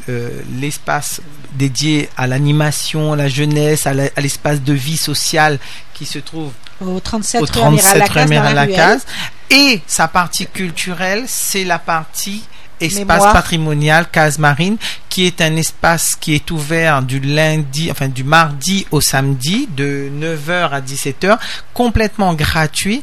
[0.08, 1.20] euh, l'espace
[1.52, 5.60] dédié à l'animation, à la jeunesse, à l'espace de vie sociale
[5.94, 9.06] qui se trouve au 37, au 37 à la case.
[9.50, 12.42] Et sa partie culturelle, c'est la partie
[12.80, 18.24] espace patrimonial Case Marine, qui est un espace qui est ouvert du lundi, enfin du
[18.24, 21.38] mardi au samedi, de 9h à 17h,
[21.74, 23.02] complètement gratuit.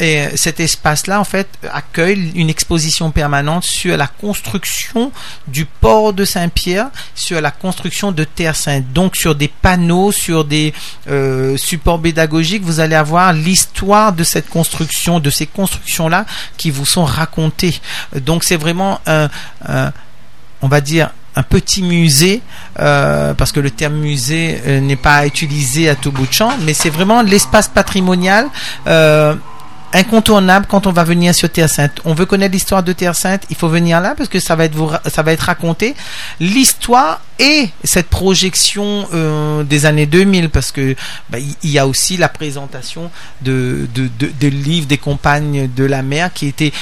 [0.00, 5.12] Et euh, cet espace-là, en fait, accueille une exposition permanente sur la construction
[5.46, 8.92] du port de Saint-Pierre, sur la construction de Terre Sainte.
[8.92, 10.74] Donc, sur des panneaux, sur des
[11.08, 16.86] euh, supports pédagogiques, vous allez avoir l'histoire de cette construction, de ces constructions-là qui vous
[16.86, 17.80] sont racontées.
[18.16, 19.28] Donc, c'est vraiment un,
[20.62, 22.40] on va dire, un petit musée,
[22.78, 26.52] euh, parce que le terme musée euh, n'est pas utilisé à tout bout de champ,
[26.62, 28.48] mais c'est vraiment l'espace patrimonial.
[29.94, 32.00] Incontournable quand on va venir sur Terre Sainte.
[32.04, 34.64] On veut connaître l'histoire de Terre Sainte, il faut venir là parce que ça va
[34.64, 35.94] être vous, ça va être raconté
[36.40, 40.94] l'histoire et cette projection euh, des années 2000 parce que
[41.30, 43.10] bah, il y a aussi la présentation
[43.42, 46.72] de de, de, de livres des compagnes de la mer qui était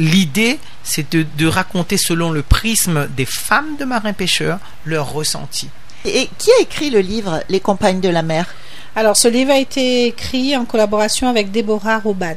[0.00, 5.68] l'idée, c'est de, raconter selon le prisme des femmes de marins-pêcheurs leur ressenti.
[6.04, 8.46] Et qui a écrit le livre Les compagnes de la mer?
[8.96, 12.34] Alors, ce livre a été écrit en collaboration avec Déborah Roban.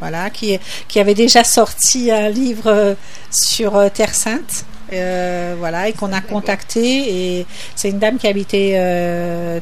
[0.00, 2.94] Voilà, qui, qui avait déjà sorti un livre euh,
[3.30, 4.64] sur euh, Terre Sainte.
[4.92, 7.38] Euh, voilà, et qu'on a contacté.
[7.38, 8.72] Et c'est une dame qui habitait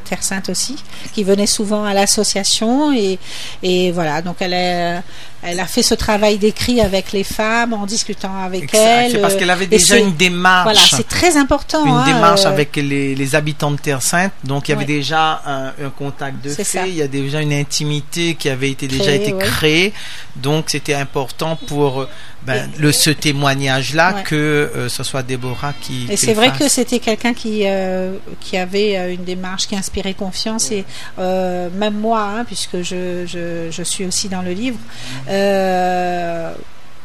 [0.05, 2.93] Terre Sainte aussi, qui venait souvent à l'association.
[2.93, 3.19] Et,
[3.63, 5.01] et voilà, donc elle est,
[5.41, 9.11] elle a fait ce travail d'écrit avec les femmes en discutant avec elles.
[9.11, 10.63] C'est parce qu'elle avait déjà une démarche.
[10.63, 11.85] Voilà, c'est très important.
[11.85, 14.33] Une hein, démarche euh, avec les, les, habitants de Terre Sainte.
[14.43, 16.89] Donc il y avait déjà un, un, contact de fait.
[16.89, 19.93] Il y a déjà une intimité qui avait été déjà été créée.
[20.35, 22.05] Donc c'était important pour
[22.53, 26.07] ben, le, ce témoignage-là que euh, ce soit Déborah qui.
[26.09, 30.71] Et c'est vrai que c'était quelqu'un qui euh, qui avait une démarche qui inspirait confiance
[30.71, 30.85] et
[31.17, 34.79] même moi, hein, puisque je, je, je suis aussi dans le livre.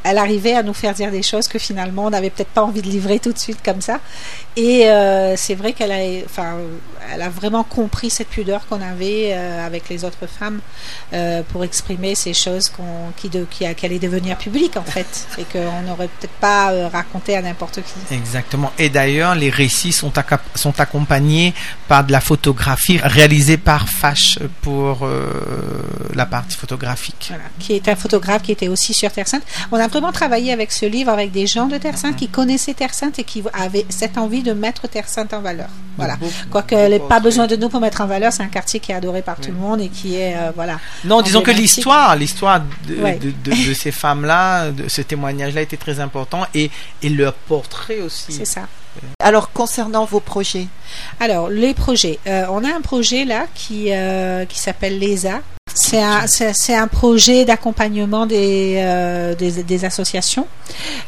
[0.05, 2.83] Elle arrivait à nous faire dire des choses que finalement on n'avait peut-être pas envie
[2.83, 4.01] de livrer tout de suite comme ça.
[4.57, 6.57] Et euh, c'est vrai qu'elle a, enfin,
[7.13, 10.61] elle a vraiment compris cette pudeur qu'on avait euh, avec les autres femmes
[11.13, 15.27] euh, pour exprimer ces choses qu'on, qui, de, qui, qui allaient devenir publiques en fait,
[15.39, 18.15] et qu'on n'aurait peut-être pas raconté à n'importe qui.
[18.15, 18.73] Exactement.
[18.79, 20.13] Et d'ailleurs, les récits sont,
[20.55, 21.53] sont accompagnés
[21.89, 25.09] par de la photographie réalisée par Fash pour
[26.15, 27.27] la partie photographique.
[27.29, 29.43] Voilà, qui est un photographe qui était aussi sur Terre Sainte.
[29.73, 32.75] On a vraiment travaillé avec ce livre avec des gens de Terre Sainte qui connaissaient
[32.75, 35.69] Terre Sainte et qui avaient cette envie de mettre Terre Sainte en valeur.
[35.97, 36.17] Voilà.
[36.51, 38.91] Quoique elle n'ait pas besoin de nous pour mettre en valeur, c'est un quartier qui
[38.91, 40.81] est adoré par tout le monde et qui est euh, voilà.
[41.05, 46.73] Non, disons que l'histoire, l'histoire de, ces femmes-là, de ce témoignage-là était très important et,
[47.03, 48.33] et leur portrait aussi.
[48.33, 48.63] C'est ça.
[49.21, 50.67] Alors concernant vos projets.
[51.21, 55.41] Alors les projets, euh, on a un projet là qui euh, qui s'appelle l'ESA,
[55.75, 60.47] c'est un, c'est, un projet d'accompagnement des, euh, des, associations.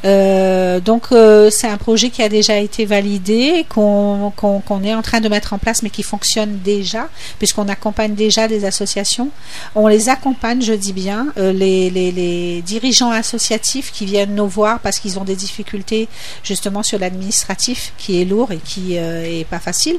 [0.04, 5.02] Euh, donc euh, c'est un projet qui a déjà été validé, qu'on, qu'on, est en
[5.02, 7.08] train de mettre en place, mais qui fonctionne déjà,
[7.38, 9.30] puisqu'on accompagne déjà des associations.
[9.76, 14.80] On les accompagne, je dis bien, les, les, les, dirigeants associatifs qui viennent nous voir
[14.80, 16.08] parce qu'ils ont des difficultés
[16.42, 19.98] justement sur l'administratif, qui est lourd et qui est pas facile.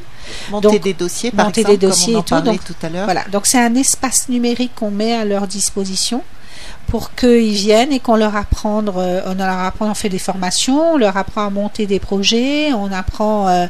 [0.52, 2.90] Monter des dossiers, par monter exemple, des dossiers comme on en et tout, tout à
[2.90, 3.06] l'heure.
[3.06, 6.24] Voilà, donc c'est un espace numérique qu'on met à leur disposition
[6.88, 10.94] pour qu'ils viennent et qu'on leur apprend, euh, on leur apprend, on fait des formations,
[10.94, 13.68] on leur apprend à monter des projets, on apprend euh,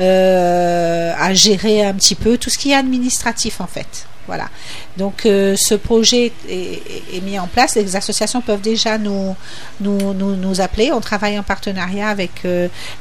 [0.00, 4.06] euh, à gérer un petit peu tout ce qui est administratif en fait.
[4.28, 4.48] Voilà.
[4.96, 7.74] Donc ce projet est, mis en place.
[7.74, 9.34] Les associations peuvent déjà nous,
[9.80, 10.92] nous, nous, appeler.
[10.92, 12.46] On travaille en partenariat avec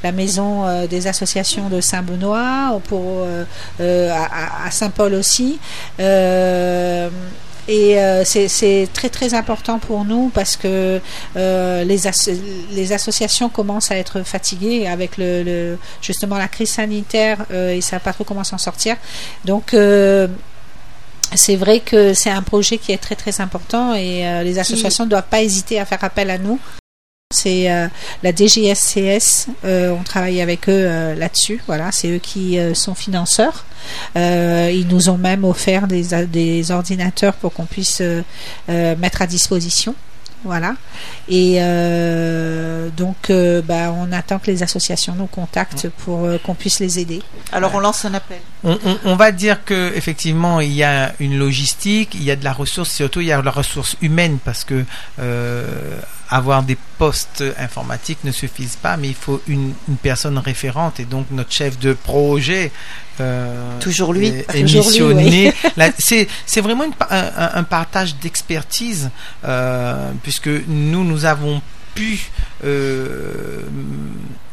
[0.03, 3.27] la maison des associations de Saint-Benoît, pour
[3.79, 5.59] à, Saint-Paul aussi.
[7.67, 11.01] Et euh, c'est très très important pour nous parce que
[11.35, 11.99] euh, les,
[12.71, 18.01] les associations commencent à être fatiguées avec le, justement la crise sanitaire euh, et savent
[18.01, 18.95] pas trop comment s'en sortir.
[19.43, 20.27] Donc euh,
[21.35, 25.05] c'est vrai que c'est un projet qui est très très important et euh, les associations
[25.05, 26.59] ne doivent pas hésiter à faire appel à nous
[27.29, 27.89] c'est euh,
[28.23, 31.61] la DGSCS, euh, on travaille avec eux là-dessus.
[31.67, 33.65] Voilà, c'est eux qui sont financeurs.
[34.15, 38.01] ils nous ont même offert des, des ordinateurs pour qu'on puisse
[38.69, 39.93] mettre à disposition.
[40.45, 40.75] Voilà.
[41.27, 41.59] Et
[42.95, 43.29] donc,
[43.65, 47.21] bah, on attend que les associations nous contactent pour qu'on puisse les aider.
[47.51, 48.39] Alors, on lance un appel.
[48.67, 52.43] On, on, va dire que effectivement, il y a une logistique, il y a de
[52.43, 54.83] la ressource, surtout il y a de la ressource humaine parce que
[56.29, 61.27] avoir des postes informatiques ne suffisent pas, mais il faut une, personne référente et donc
[61.31, 62.71] notre chef de projet.
[63.19, 64.27] Euh, toujours lui.
[64.27, 65.53] Est, missionné.
[65.97, 69.09] C'est vraiment un, partage d'expertise
[69.45, 71.61] euh, puisque nous nous avons
[71.95, 72.19] pu
[72.63, 73.61] euh,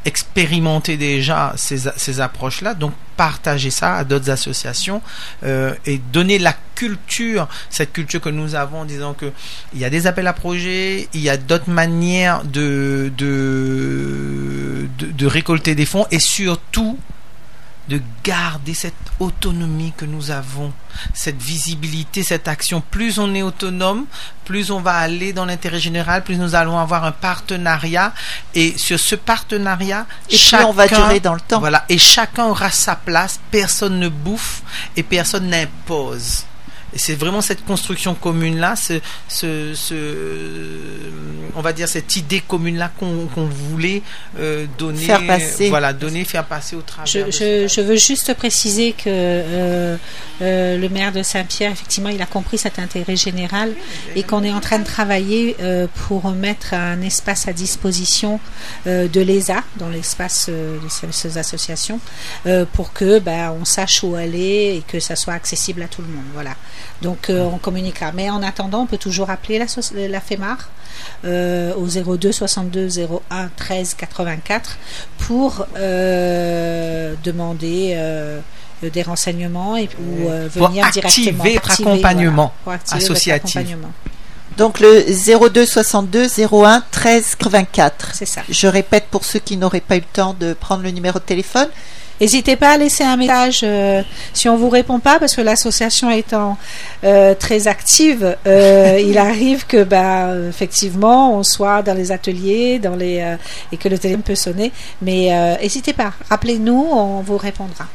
[0.04, 5.02] expérimenter déjà ces, approches-là, donc partager ça à d'autres associations
[5.44, 9.32] euh, et donner la culture, cette culture que nous avons en disant que
[9.72, 13.10] il y a des appels à projets, il y a d'autres manières de
[15.26, 16.98] récolter des fonds et surtout
[17.88, 20.72] de garder cette autonomie que nous avons,
[21.12, 22.82] cette visibilité, cette action.
[22.90, 24.06] Plus on est autonome,
[24.44, 28.12] plus on va aller dans l'intérêt général, plus nous allons avoir un partenariat.
[28.54, 31.60] Et sur ce partenariat, et chacun, on va durer dans le temps.
[31.60, 33.38] Voilà, et chacun aura sa place.
[33.50, 34.62] Personne ne bouffe
[34.96, 36.44] et personne n'impose
[36.96, 39.74] c'est vraiment cette construction commune là, ce, ce,
[41.56, 44.02] on va dire cette idée commune là qu'on voulait
[44.38, 45.68] euh, donner, faire passer.
[45.68, 47.10] voilà, donner, faire passer au travail.
[47.10, 49.96] Je, je, veux juste préciser que euh,
[50.42, 53.72] euh, le maire de Saint-Pierre, effectivement, il a compris cet intérêt général
[54.14, 55.56] et qu'on est en train de travailler
[56.06, 58.40] pour mettre un espace à disposition
[58.86, 62.00] de l'ESA, dans l'espace de ces associations,
[62.72, 66.08] pour que ben, on sache où aller et que ça soit accessible à tout le
[66.08, 66.24] monde.
[66.32, 66.54] Voilà.
[67.02, 68.12] Donc euh, on communiquera.
[68.12, 69.66] Mais en attendant, on peut toujours appeler la,
[70.08, 70.70] la FEMAR
[71.24, 74.78] euh, au 02 62 01 13 84
[75.18, 77.98] pour euh, demander
[78.82, 82.52] des renseignements et, ou venir directement activer votre accompagnement
[82.90, 83.66] associatif.
[84.56, 85.04] Donc le
[85.50, 88.10] 02 62 01 13 84.
[88.14, 88.42] C'est ça.
[88.48, 91.24] Je répète pour ceux qui n'auraient pas eu le temps de prendre le numéro de
[91.24, 91.68] téléphone.
[92.20, 94.02] N'hésitez pas à laisser un message euh,
[94.32, 96.56] si on vous répond pas, parce que l'association étant
[97.02, 102.94] euh, très active, euh, il arrive que, bah, effectivement, on soit dans les ateliers, dans
[102.94, 103.36] les
[103.72, 104.72] et que le téléphone peut sonner.
[105.02, 107.86] Mais n'hésitez pas, rappelez-nous, on vous répondra.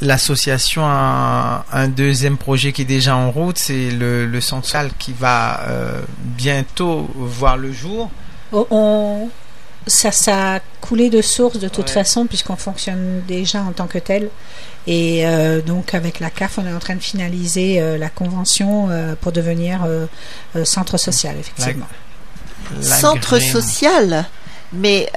[0.00, 5.12] L'association a un, deuxième projet qui est déjà en route, c'est le, le central qui
[5.12, 5.60] va
[6.18, 8.10] bientôt voir le jour.
[8.52, 9.28] On,
[9.86, 13.98] ça, ça a coulé de source de toute façon, puisqu'on fonctionne déjà en tant que
[13.98, 14.30] tel.
[14.86, 18.88] Et euh, donc, avec la CAF, on est en train de finaliser euh, la convention
[18.90, 19.86] euh, pour devenir
[20.64, 21.86] centre social, effectivement.
[22.80, 24.26] centre social?
[24.74, 25.10] Mais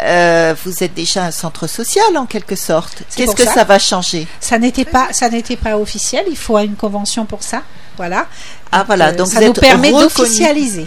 [0.64, 3.04] vous êtes déjà un centre social en quelque sorte.
[3.16, 3.64] Qu'est-ce que ça.
[3.64, 4.28] va changer?
[4.40, 6.26] Ça n'était pas, ça n'était pas officiel.
[6.30, 7.64] Il faut une convention pour ça.
[7.98, 8.28] Voilà.
[8.72, 10.86] Ah voilà, donc ça nous permet d'officialiser.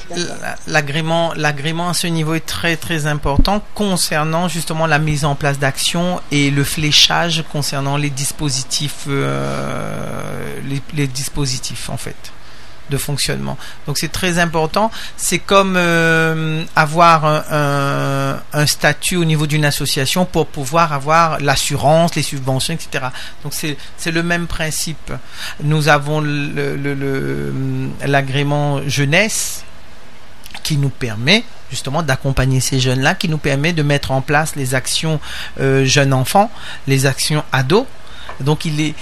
[0.68, 5.58] L'agrément, l'agrément à ce niveau est très très important concernant justement la mise en place
[5.58, 10.60] d'actions et le fléchage concernant les dispositifs, euh,
[10.94, 12.32] les dispositifs en fait
[12.90, 13.56] de fonctionnement.
[13.86, 14.90] Donc c'est très important.
[15.16, 22.22] C'est comme euh, avoir un, statut au niveau d'une association pour pouvoir avoir l'assurance, les
[22.22, 23.06] subventions, etc.
[23.42, 23.76] Donc c'est
[24.10, 25.12] le même principe.
[25.62, 26.22] Nous avons
[28.04, 29.64] l'agrément jeunesse
[30.62, 34.74] qui nous permet justement d'accompagner ces jeunes-là, qui nous permet de mettre en place les
[34.74, 35.20] actions
[35.60, 36.50] euh, jeunes enfants,
[36.86, 37.86] les actions ados.
[38.40, 38.94] Donc il est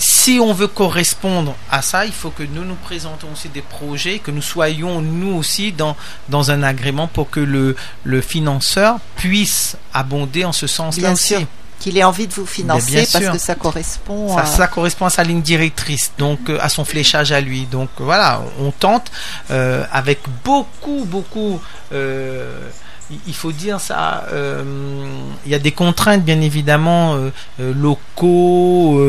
[0.00, 4.18] si on veut correspondre à ça, il faut que nous nous présentons aussi des projets,
[4.18, 5.94] que nous soyons nous aussi dans,
[6.30, 11.46] dans un agrément pour que le, le financeur puisse abonder en ce sens-là aussi.
[11.80, 14.46] Qu'il ait envie de vous financer parce que ça correspond à...
[14.46, 17.66] Ça, correspond à sa ligne directrice, donc euh, à son fléchage à lui.
[17.66, 19.12] Donc voilà, on tente
[19.50, 21.60] euh, avec beaucoup, beaucoup...
[21.92, 22.68] Euh,
[23.26, 24.24] il faut dire ça.
[24.32, 24.62] Euh,
[25.44, 27.30] il y a des contraintes, bien évidemment, euh,
[27.60, 29.00] euh, locaux.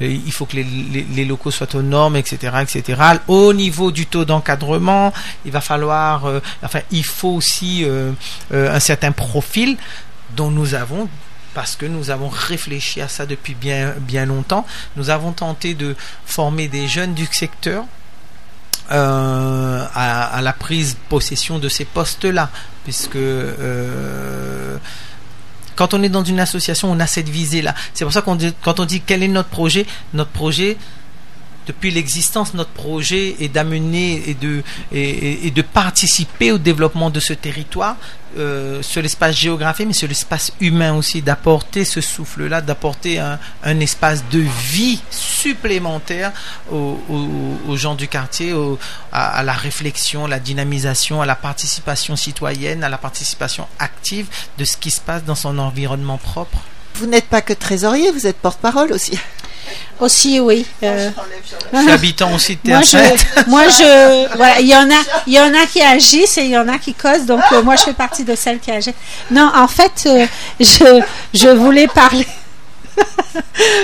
[0.00, 3.02] il faut que les, locaux soient aux normes, etc., etc.
[3.28, 5.12] Au niveau du taux d'encadrement,
[5.44, 6.26] il va falloir.
[6.62, 7.86] enfin, il faut aussi
[8.52, 9.76] un certain profil
[10.36, 11.08] dont nous avons
[11.54, 14.66] parce que nous avons réfléchi à ça depuis bien bien longtemps.
[14.96, 15.94] Nous avons tenté de
[16.26, 17.84] former des jeunes du secteur
[18.92, 22.50] euh, à, la prise possession de ces postes-là,
[22.84, 24.76] puisque euh,
[25.74, 27.74] quand on est dans une association, on a cette visée-là.
[27.94, 30.76] C'est pour ça qu'on quand on dit quel est notre projet, notre projet,
[31.66, 34.62] depuis l'existence, notre projet est d'amener et de,
[34.92, 37.96] et, de participer au développement de ce territoire
[38.36, 43.80] euh, sur l'espace géographique, mais sur l'espace humain aussi, d'apporter ce souffle-là, d'apporter un, un,
[43.80, 46.32] espace de vie supplémentaire
[46.70, 46.98] aux,
[47.68, 48.54] aux, gens du quartier,
[49.12, 54.26] à, la réflexion, la dynamisation, à la participation citoyenne, à la participation active
[54.58, 56.58] de ce qui se passe dans son environnement propre.
[56.96, 59.18] Vous n'êtes pas que trésorier, vous êtes porte-parole aussi.
[60.00, 60.66] Aussi, oui.
[60.82, 61.10] Euh...
[61.88, 62.96] habitant aussi de Moi, je,
[63.48, 66.50] moi, je, voilà, il y en a, il y en a qui agissent et il
[66.50, 67.26] y en a qui causent.
[67.26, 68.94] Donc, euh, moi, je fais partie de celles qui agissent.
[69.30, 70.26] Non, en fait, euh,
[70.58, 71.00] je,
[71.32, 72.26] je voulais parler.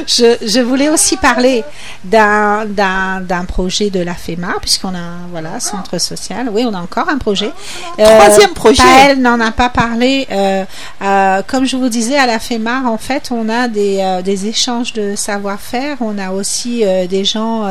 [0.06, 1.64] Je, je, voulais aussi parler
[2.04, 6.48] d'un, d'un, projet de la FEMA, puisqu'on a voilà centre social.
[6.52, 7.52] Oui, on a encore un projet.
[7.98, 8.82] Euh, Troisième projet.
[9.08, 10.26] Elle n'en a pas parlé.
[10.30, 10.64] Euh,
[11.02, 14.92] euh, comme je vous disais, à la FEMA, en fait, on a des, des échanges
[14.92, 15.96] de savoir-faire.
[16.00, 17.62] On a aussi des gens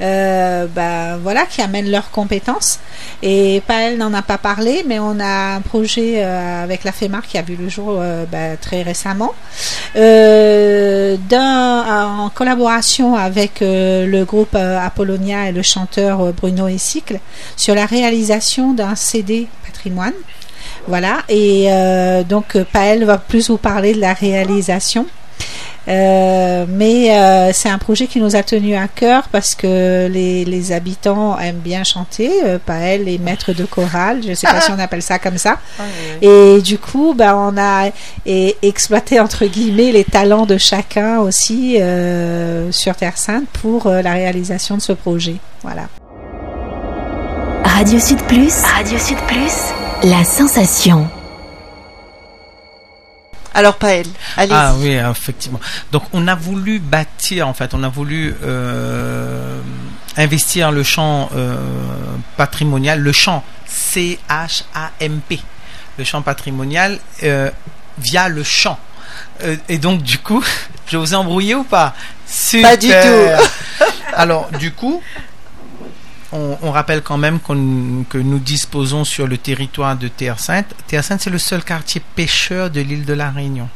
[0.00, 2.78] bah, voilà, qui amènent leurs compétences.
[3.22, 7.38] Et Paël n'en a pas parlé, mais on a un projet avec la FEMA qui
[7.38, 8.00] a vu le jour
[8.30, 9.34] bah, très récemment.
[9.96, 10.61] euh,
[11.32, 17.20] en collaboration avec le groupe Apollonia et le chanteur Bruno Essicle
[17.56, 20.14] sur la réalisation d'un CD patrimoine.
[20.88, 21.68] Voilà, et
[22.28, 25.06] donc Paël va plus vous parler de la réalisation.
[25.88, 30.44] Euh, mais euh, c'est un projet qui nous a tenu à cœur parce que les,
[30.44, 32.30] les habitants aiment bien chanter.
[32.44, 35.38] Euh, Paël est maître de chorale, je ne sais pas si on appelle ça comme
[35.38, 35.58] ça.
[35.78, 35.82] Ah,
[36.20, 37.90] et du coup, bah, on a
[38.24, 44.76] exploité entre guillemets les talents de chacun aussi euh, sur Terre Sainte pour la réalisation
[44.76, 45.36] de ce projet.
[45.62, 45.88] Voilà.
[47.64, 49.72] Radio Sud Plus, Radio Sud Plus,
[50.04, 51.08] la sensation.
[53.54, 54.54] Alors Paël, allez.
[54.54, 55.60] Ah oui, effectivement.
[55.90, 59.60] Donc on a voulu bâtir, en fait, on a voulu euh,
[60.16, 61.56] investir le champ euh,
[62.36, 65.40] patrimonial, le champ C-H-A-M-P,
[65.98, 67.50] le champ patrimonial euh,
[67.98, 68.78] via le champ.
[69.68, 70.42] et donc du coup,
[70.86, 71.94] je vous ai embrouillé ou pas?
[72.26, 72.70] Super.
[72.70, 73.84] Pas du tout.
[74.14, 75.02] Alors du coup,
[76.32, 80.66] on, rappelle quand même que nous disposons sur le territoire de Terre Sainte.
[80.86, 83.68] Terre Sainte, c'est le seul quartier pêcheur de l'île de la Réunion.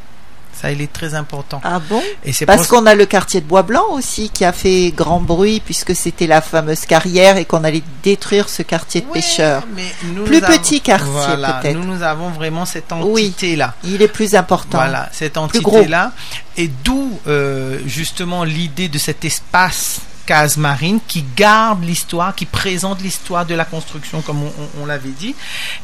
[0.59, 1.61] Ça, il est très important.
[1.63, 2.01] Ah bon?
[2.23, 5.19] Et c'est Parce qu'on a le quartier de Bois Blanc aussi qui a fait grand
[5.19, 9.63] bruit puisque c'était la fameuse carrière et qu'on allait détruire ce quartier de pêcheurs.
[10.25, 11.77] plus petit quartier peut-être.
[11.77, 13.75] Nous, nous avons vraiment cette entité-là.
[13.83, 14.79] Oui, il est plus important.
[14.79, 16.11] Voilà, cette entité-là.
[16.57, 23.01] Et d'où euh, justement l'idée de cet espace case marine qui garde l'histoire, qui présente
[23.01, 24.43] l'histoire de la construction, comme
[24.79, 25.33] on, l'avait dit.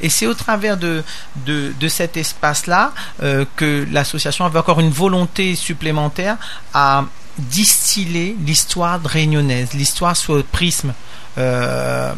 [0.01, 1.03] Et c'est au travers de,
[1.45, 2.91] de, cet espace-là
[3.23, 6.37] euh, que l'association avait encore une volonté supplémentaire
[6.73, 7.05] à
[7.37, 10.93] distiller l'histoire réunionnaise, l'histoire sous le prisme
[11.37, 12.13] euh,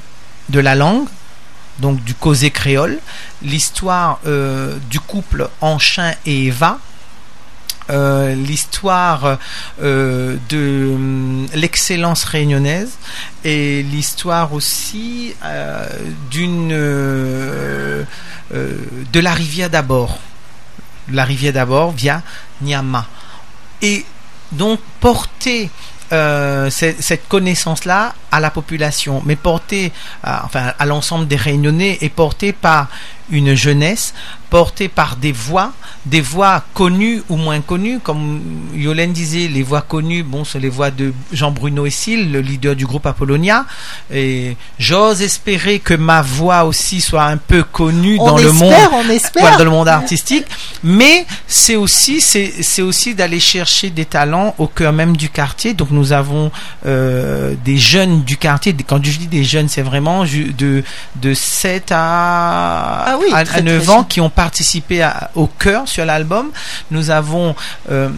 [0.50, 1.08] de la langue,
[1.80, 3.00] donc du causé créole,
[3.42, 6.80] l'histoire euh, du couple Anchin et Eva,
[7.92, 9.38] euh, l'histoire
[9.80, 12.98] euh, de hum, l'excellence réunionnaise
[13.44, 15.88] et l'histoire aussi euh,
[16.32, 18.06] d'une de
[19.20, 20.18] la rivière d'abord.
[21.12, 22.24] La rivière d'abord via
[22.64, 23.06] Nyama
[23.84, 24.04] et
[24.52, 25.70] donc porter
[26.10, 29.92] cette, connaissance-là à la population, mais portée
[30.24, 32.88] enfin, à l'ensemble des réunionnais et portée par
[33.30, 34.14] une jeunesse,
[34.50, 35.74] portée par des voix
[36.06, 38.42] des voix connues ou moins connues, comme
[38.76, 42.86] Yolène disait, les voix connues, bon, c'est les voix de Jean-Bruno Essil, le leader du
[42.86, 43.66] groupe Apollonia.
[44.14, 49.10] Et j'ose espérer que ma voix aussi soit un peu connue dans le monde, on
[49.10, 49.58] espère.
[49.58, 50.46] dans le monde artistique.
[50.84, 55.74] Mais c'est aussi, c'est aussi d'aller chercher des talents au cœur même du quartier.
[55.74, 56.52] Donc nous avons
[56.86, 58.76] euh, des jeunes du quartier.
[58.86, 60.84] Quand je dis des jeunes, c'est vraiment de
[61.16, 66.52] de 7 à, ah à, 9 ans qui ont participé au cœur sur l'album.
[66.92, 67.56] Nous avons
[67.92, 68.10] euh,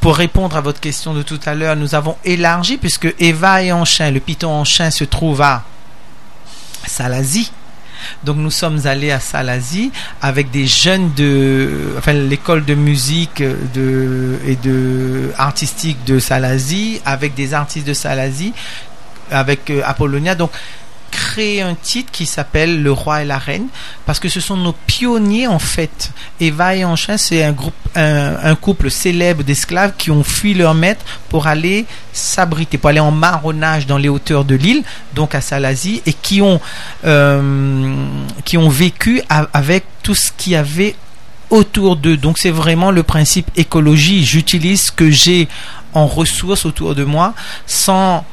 [0.00, 3.72] pour répondre à votre question de tout à l'heure, nous avons élargi puisque Eva et
[3.72, 5.62] Anchin, le Python Anchin se trouve à
[6.86, 7.52] Salazie.
[8.24, 14.38] Donc nous sommes allés à Salazie avec des jeunes de enfin l'école de musique de
[14.46, 18.54] et de artistique de Salazie avec des artistes de Salazie
[19.30, 20.50] avec euh, Apollonia donc
[21.10, 23.68] créé un titre qui s'appelle Le Roi et la Reine
[24.06, 26.12] parce que ce sont nos pionniers en fait.
[26.40, 27.54] Eva et Anchin, c'est un
[27.94, 33.10] un, couple célèbre d'esclaves qui ont fui leur maître pour aller s'abriter, pour aller en
[33.10, 34.82] marronnage dans les hauteurs de l'île,
[35.14, 36.60] donc à Salazie, et qui ont,
[37.04, 37.94] euh,
[38.44, 40.94] qui ont vécu avec tout ce qu'il y avait
[41.50, 42.16] autour d'eux.
[42.16, 44.24] Donc c'est vraiment le principe écologie.
[44.24, 45.48] J'utilise ce que j'ai
[45.92, 47.34] en ressources autour de moi
[47.66, 48.24] sans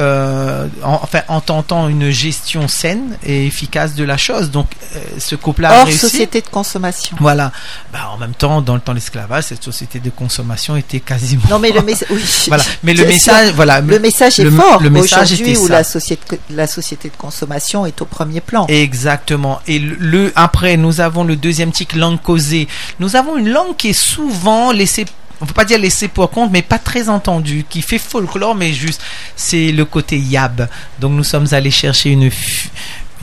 [0.00, 4.50] euh, en, enfin, en tentant une gestion saine et efficace de la chose.
[4.50, 5.98] Donc, euh, ce couple-là a réussi.
[5.98, 7.16] société de consommation.
[7.20, 7.52] Voilà.
[7.92, 11.42] Bah, en même temps, dans le temps de l'esclavage, cette société de consommation était quasiment.
[11.50, 12.08] Non, mais le message.
[12.10, 12.22] Oui.
[12.48, 12.64] voilà.
[12.82, 13.80] Mais le message, voilà.
[13.80, 14.80] Le message est fort.
[14.82, 18.66] Le message était où la société, la société de consommation est au premier plan.
[18.68, 19.60] Exactement.
[19.66, 22.68] Et le, après, nous avons le deuxième titre, langue causée.
[23.00, 25.04] Nous avons une langue qui est souvent laissée
[25.40, 28.72] on peut pas dire laisser pour compte, mais pas très entendu, qui fait folklore, mais
[28.72, 29.02] juste,
[29.36, 30.68] c'est le côté yab.
[30.98, 32.30] Donc nous sommes allés chercher une,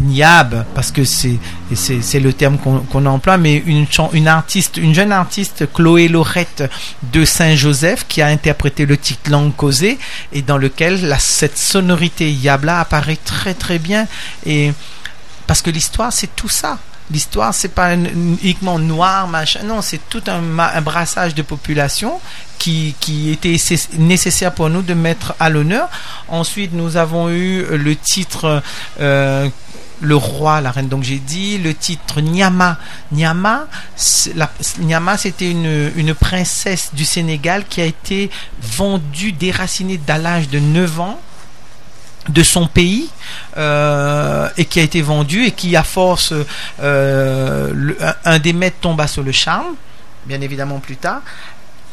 [0.04, 1.38] yab, parce que c'est,
[1.74, 6.64] c'est, le terme qu'on, emploie, mais une, une artiste, une jeune artiste, Chloé Lorette
[7.14, 9.98] de Saint-Joseph, qui a interprété le titre Langue causée,
[10.34, 14.08] et dans lequel la, cette sonorité yab-là apparaît très très bien,
[14.46, 14.72] et
[15.46, 16.78] parce que l'histoire, c'est tout ça.
[17.12, 19.62] L'histoire, c'est pas uniquement noir, machin.
[19.64, 20.42] Non, c'est tout un,
[20.82, 22.20] brassage de population
[22.58, 23.56] qui, qui était
[23.98, 25.90] nécessaire pour nous de mettre à l'honneur.
[26.28, 28.62] Ensuite, nous avons eu le titre
[29.00, 29.50] euh,
[30.02, 30.88] le roi, la reine.
[30.90, 32.78] Donc j'ai dit le titre Nyama.
[33.12, 33.68] Nyama,
[34.80, 38.30] Nyama c'était une, une princesse du Sénégal qui a été
[38.62, 41.20] vendue, déracinée à l'âge de 9 ans
[42.30, 43.10] de son pays
[43.58, 46.34] euh, et qui a été vendue et qui à force
[46.82, 47.94] euh,
[48.26, 49.76] un des maîtres tomba sur le charme
[50.28, 51.22] bien évidemment plus tard.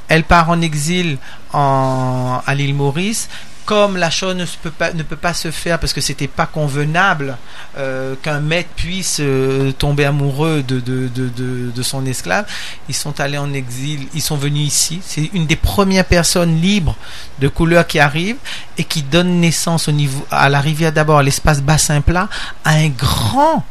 [0.09, 1.19] Elle part en exil
[1.53, 3.29] à l'île Maurice
[3.65, 7.37] comme la chose ne peut pas, se faire parce que c'était pas convenable
[7.79, 12.47] euh, qu'un maître puisse euh, tomber amoureux de, son esclave,
[12.89, 15.01] ils sont allés en exil, ils sont venus ici.
[15.05, 16.97] C'est une des premières personnes libres
[17.41, 18.37] de couleur qui arrivent
[18.79, 22.29] et qui donne naissance au niveau, à la rivière d'abord, à l'espace bassin plat,
[22.65, 23.65] à un grand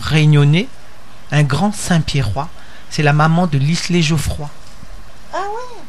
[0.00, 0.68] réunionnais,
[1.30, 2.48] un grand Saint-Pierrois.
[2.90, 4.50] C'est la maman de Lisley Geoffroy.
[5.32, 5.81] Ah oui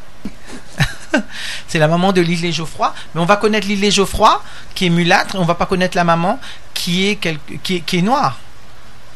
[1.68, 2.92] c'est la maman de Lillet Geoffroy.
[3.14, 4.42] Mais on va connaître Lillet Geoffroy,
[4.74, 6.38] qui est mulâtre, et on va pas connaître la maman
[6.72, 7.18] qui est,
[7.62, 8.38] qui qui est noire.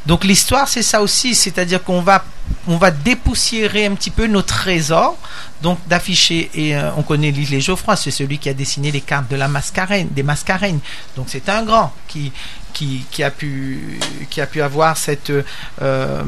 [0.08, 2.24] Donc l'histoire, c'est ça aussi, c'est-à-dire qu'on va,
[2.66, 5.18] on va dépoussiérer un petit peu nos trésors,
[5.60, 9.30] donc d'afficher, et euh, on connaît Lillet Geoffroy, c'est celui qui a dessiné les cartes
[9.30, 10.78] de la mascarène, des mascareignes.
[11.14, 12.32] Donc c'est un grand qui,
[12.78, 15.32] qui, a pu avoir cette
[15.82, 16.22] euh,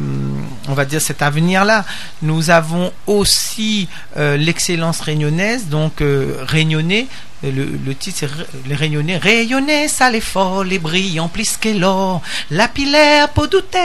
[0.68, 1.84] on va dire cet avenir là
[2.22, 7.06] nous avons aussi euh, l'excellence réunionnaise donc réunionnais
[7.42, 9.16] le, titre c'est Les Réunionnais.
[9.16, 12.20] Rayonnais, ça les folle, les brillants, plus que l'or.
[12.50, 13.78] La pilaire, peau douter,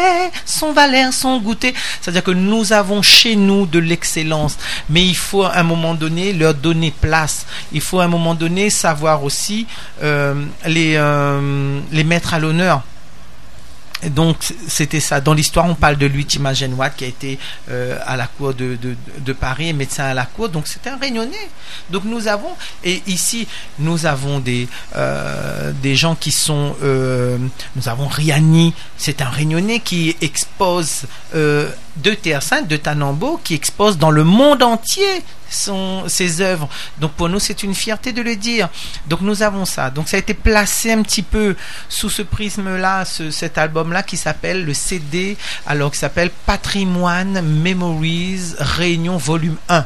[0.45, 1.73] son valeur, son goûter.
[2.01, 4.57] C'est-à-dire que nous avons chez nous de l'excellence.
[4.89, 7.45] Mais il faut à un moment donné leur donner place.
[7.71, 9.67] Il faut à un moment donné savoir aussi
[10.03, 10.33] euh,
[10.65, 12.83] les, euh, les mettre à l'honneur
[14.09, 14.37] donc
[14.67, 15.21] c'était ça.
[15.21, 16.27] Dans l'histoire, on parle de Louis
[16.77, 17.39] Watt qui a été
[17.69, 20.49] euh, à la cour de, de, Paris, médecin à la cour.
[20.49, 21.49] Donc c'était un réunionnais.
[21.89, 23.47] Donc nous avons et ici
[23.79, 26.75] nous avons des euh, des gens qui sont.
[26.83, 27.37] Euh,
[27.75, 31.03] nous avons Riani, c'est un réunionnais qui expose
[31.97, 36.67] de Terre Sainte, de Tanambo, qui expose dans le monde entier son, ses œuvres.
[36.99, 38.69] Donc pour nous, c'est une fierté de le dire.
[39.07, 39.89] Donc nous avons ça.
[39.89, 41.55] Donc ça a été placé un petit peu
[41.89, 48.55] sous ce prisme-là, ce, cet album-là qui s'appelle le CD, alors qui s'appelle Patrimoine Memories
[48.59, 49.85] Réunion Volume 1.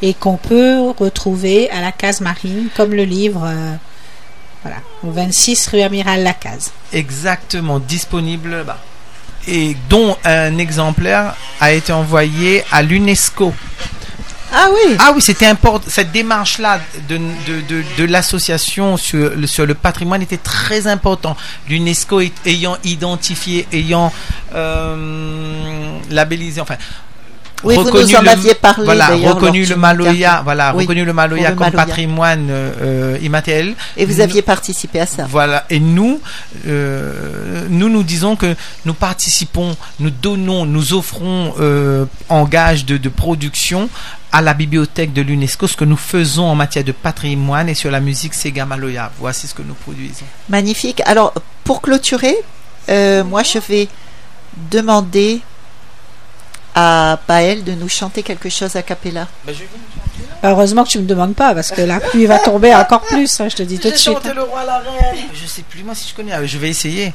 [0.00, 3.44] Et qu'on peut retrouver à la case marine, comme le livre.
[3.44, 3.74] Euh,
[4.62, 6.70] voilà, au 26 rue Amiral Lacaze.
[6.92, 8.78] Exactement, disponible bas
[9.48, 13.52] et dont un exemplaire a été envoyé à l'UNESCO.
[14.54, 14.96] Ah oui.
[14.98, 15.86] Ah oui, c'était important.
[15.88, 21.36] Cette démarche-là de, de, de, de l'association sur, le, sur le patrimoine était très important.
[21.68, 24.12] L'UNESCO ayant identifié, ayant
[24.54, 26.76] euh, labellisé, enfin,
[27.64, 28.84] oui, reconnu vous nous en aviez parlé.
[28.84, 33.74] Voilà, reconnu le Maloya, voilà, reconnu le Maloya comme patrimoine euh, immatériel.
[33.96, 35.26] Et vous aviez participé à ça.
[35.28, 36.20] Voilà, et nous,
[36.66, 38.54] euh, nous nous disons que
[38.84, 43.88] nous participons, nous donnons, nous offrons euh, en gage de, de production
[44.32, 47.90] à la bibliothèque de l'UNESCO ce que nous faisons en matière de patrimoine et sur
[47.90, 49.12] la musique Sega Maloya.
[49.18, 50.24] Voici ce que nous produisons.
[50.48, 51.02] Magnifique.
[51.04, 51.34] Alors,
[51.64, 52.34] pour clôturer,
[52.88, 53.88] euh, moi je vais
[54.70, 55.40] demander
[56.74, 59.28] à Paël de nous chanter quelque chose a cappella.
[59.46, 59.52] Bah,
[60.44, 63.40] Heureusement que tu me demandes pas parce que la pluie va tomber encore plus.
[63.40, 64.18] Hein, je te dis tout de suite.
[64.34, 65.26] le roi la reine.
[65.32, 66.46] Je sais plus moi si je connais.
[66.46, 67.12] Je vais essayer.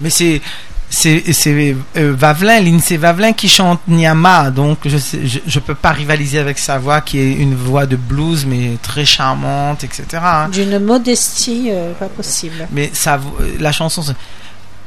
[0.00, 0.40] Mais c'est
[0.88, 5.90] c'est c'est euh, Vavelin, Lindsay Vavelin qui chante Nyama, donc je, sais, je, peux pas
[5.90, 10.04] rivaliser avec sa voix qui est une voix de blues mais très charmante, etc.
[10.22, 10.48] Hein.
[10.50, 12.68] D'une modestie euh, pas possible.
[12.70, 13.18] Mais ça,
[13.58, 14.02] la chanson,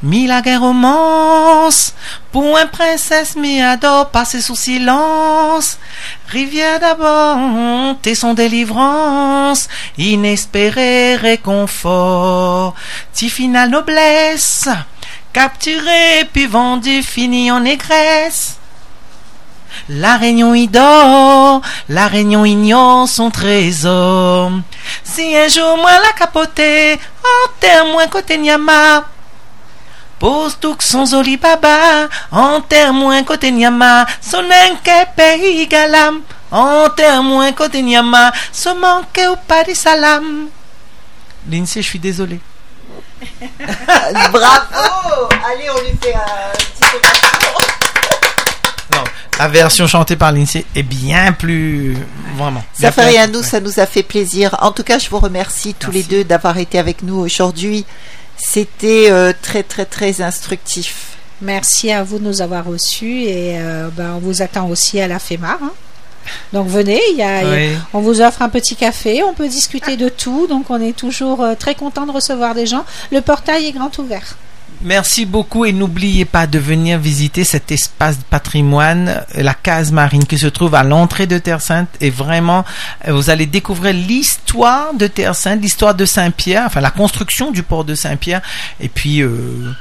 [0.03, 1.95] Mi la guerre romance,
[2.31, 5.79] pour un princesse mi adore sous silence.
[6.27, 9.67] Rivière d'abord, et son délivrance,
[9.97, 12.75] inespéré réconfort.
[13.13, 14.69] Ti final noblesse,
[15.33, 18.57] capturé puis vendu, fini en négresse.
[19.89, 24.51] La réunion y dort, la réunion ignore son trésor.
[25.03, 29.05] Si un jour moi la capoté, en terre moins côté Nyama,
[30.19, 34.43] Pose tout son zoli baba, enterre moins côté Nyama, son
[35.15, 40.47] pays galam, enterre moins côté Nyama, son manque ou pas de salam.
[41.49, 42.39] Lindsay, je suis désolé.
[44.31, 47.07] Bravo Allez, on lui fait un petit
[48.95, 49.03] Non,
[49.37, 51.97] la version chantée par Lindsay est bien plus
[52.37, 52.63] vraiment.
[52.73, 54.55] Ça fait rien nous, ça nous a fait plaisir.
[54.61, 57.85] En tout cas, je vous remercie tous les deux d'avoir été avec nous aujourd'hui.
[58.37, 61.17] C'était euh, très très très instructif.
[61.41, 65.07] Merci à vous de nous avoir reçus et euh, ben, on vous attend aussi à
[65.07, 65.57] la FEMAR.
[65.61, 65.71] Hein.
[66.51, 67.43] Donc venez, y a,
[67.93, 71.41] on vous offre un petit café, on peut discuter de tout, donc on est toujours
[71.41, 72.85] euh, très content de recevoir des gens.
[73.11, 74.35] Le portail est grand ouvert.
[74.83, 80.25] Merci beaucoup et n'oubliez pas de venir visiter cet espace de patrimoine, la case marine
[80.25, 82.63] qui se trouve à l'entrée de Terre Sainte et vraiment
[83.07, 87.85] vous allez découvrir l'histoire de Terre Sainte, l'histoire de Saint-Pierre, enfin la construction du port
[87.85, 88.41] de Saint-Pierre
[88.79, 89.71] et puis euh,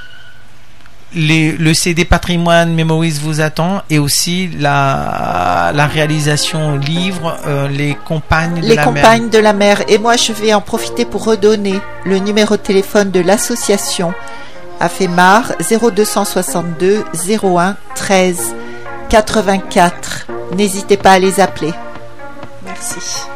[1.14, 8.60] le CD Patrimoine Memories vous attend et aussi la, la réalisation livre euh, Les Compagnes
[8.60, 9.30] de les la compagnes mer.
[9.30, 9.82] de la mer.
[9.88, 14.12] Et moi, je vais en profiter pour redonner le numéro de téléphone de l'association
[14.80, 17.04] Afemar 0262
[17.42, 18.54] 01 13
[19.08, 20.26] 84.
[20.54, 21.72] N'hésitez pas à les appeler.
[22.64, 23.26] Merci.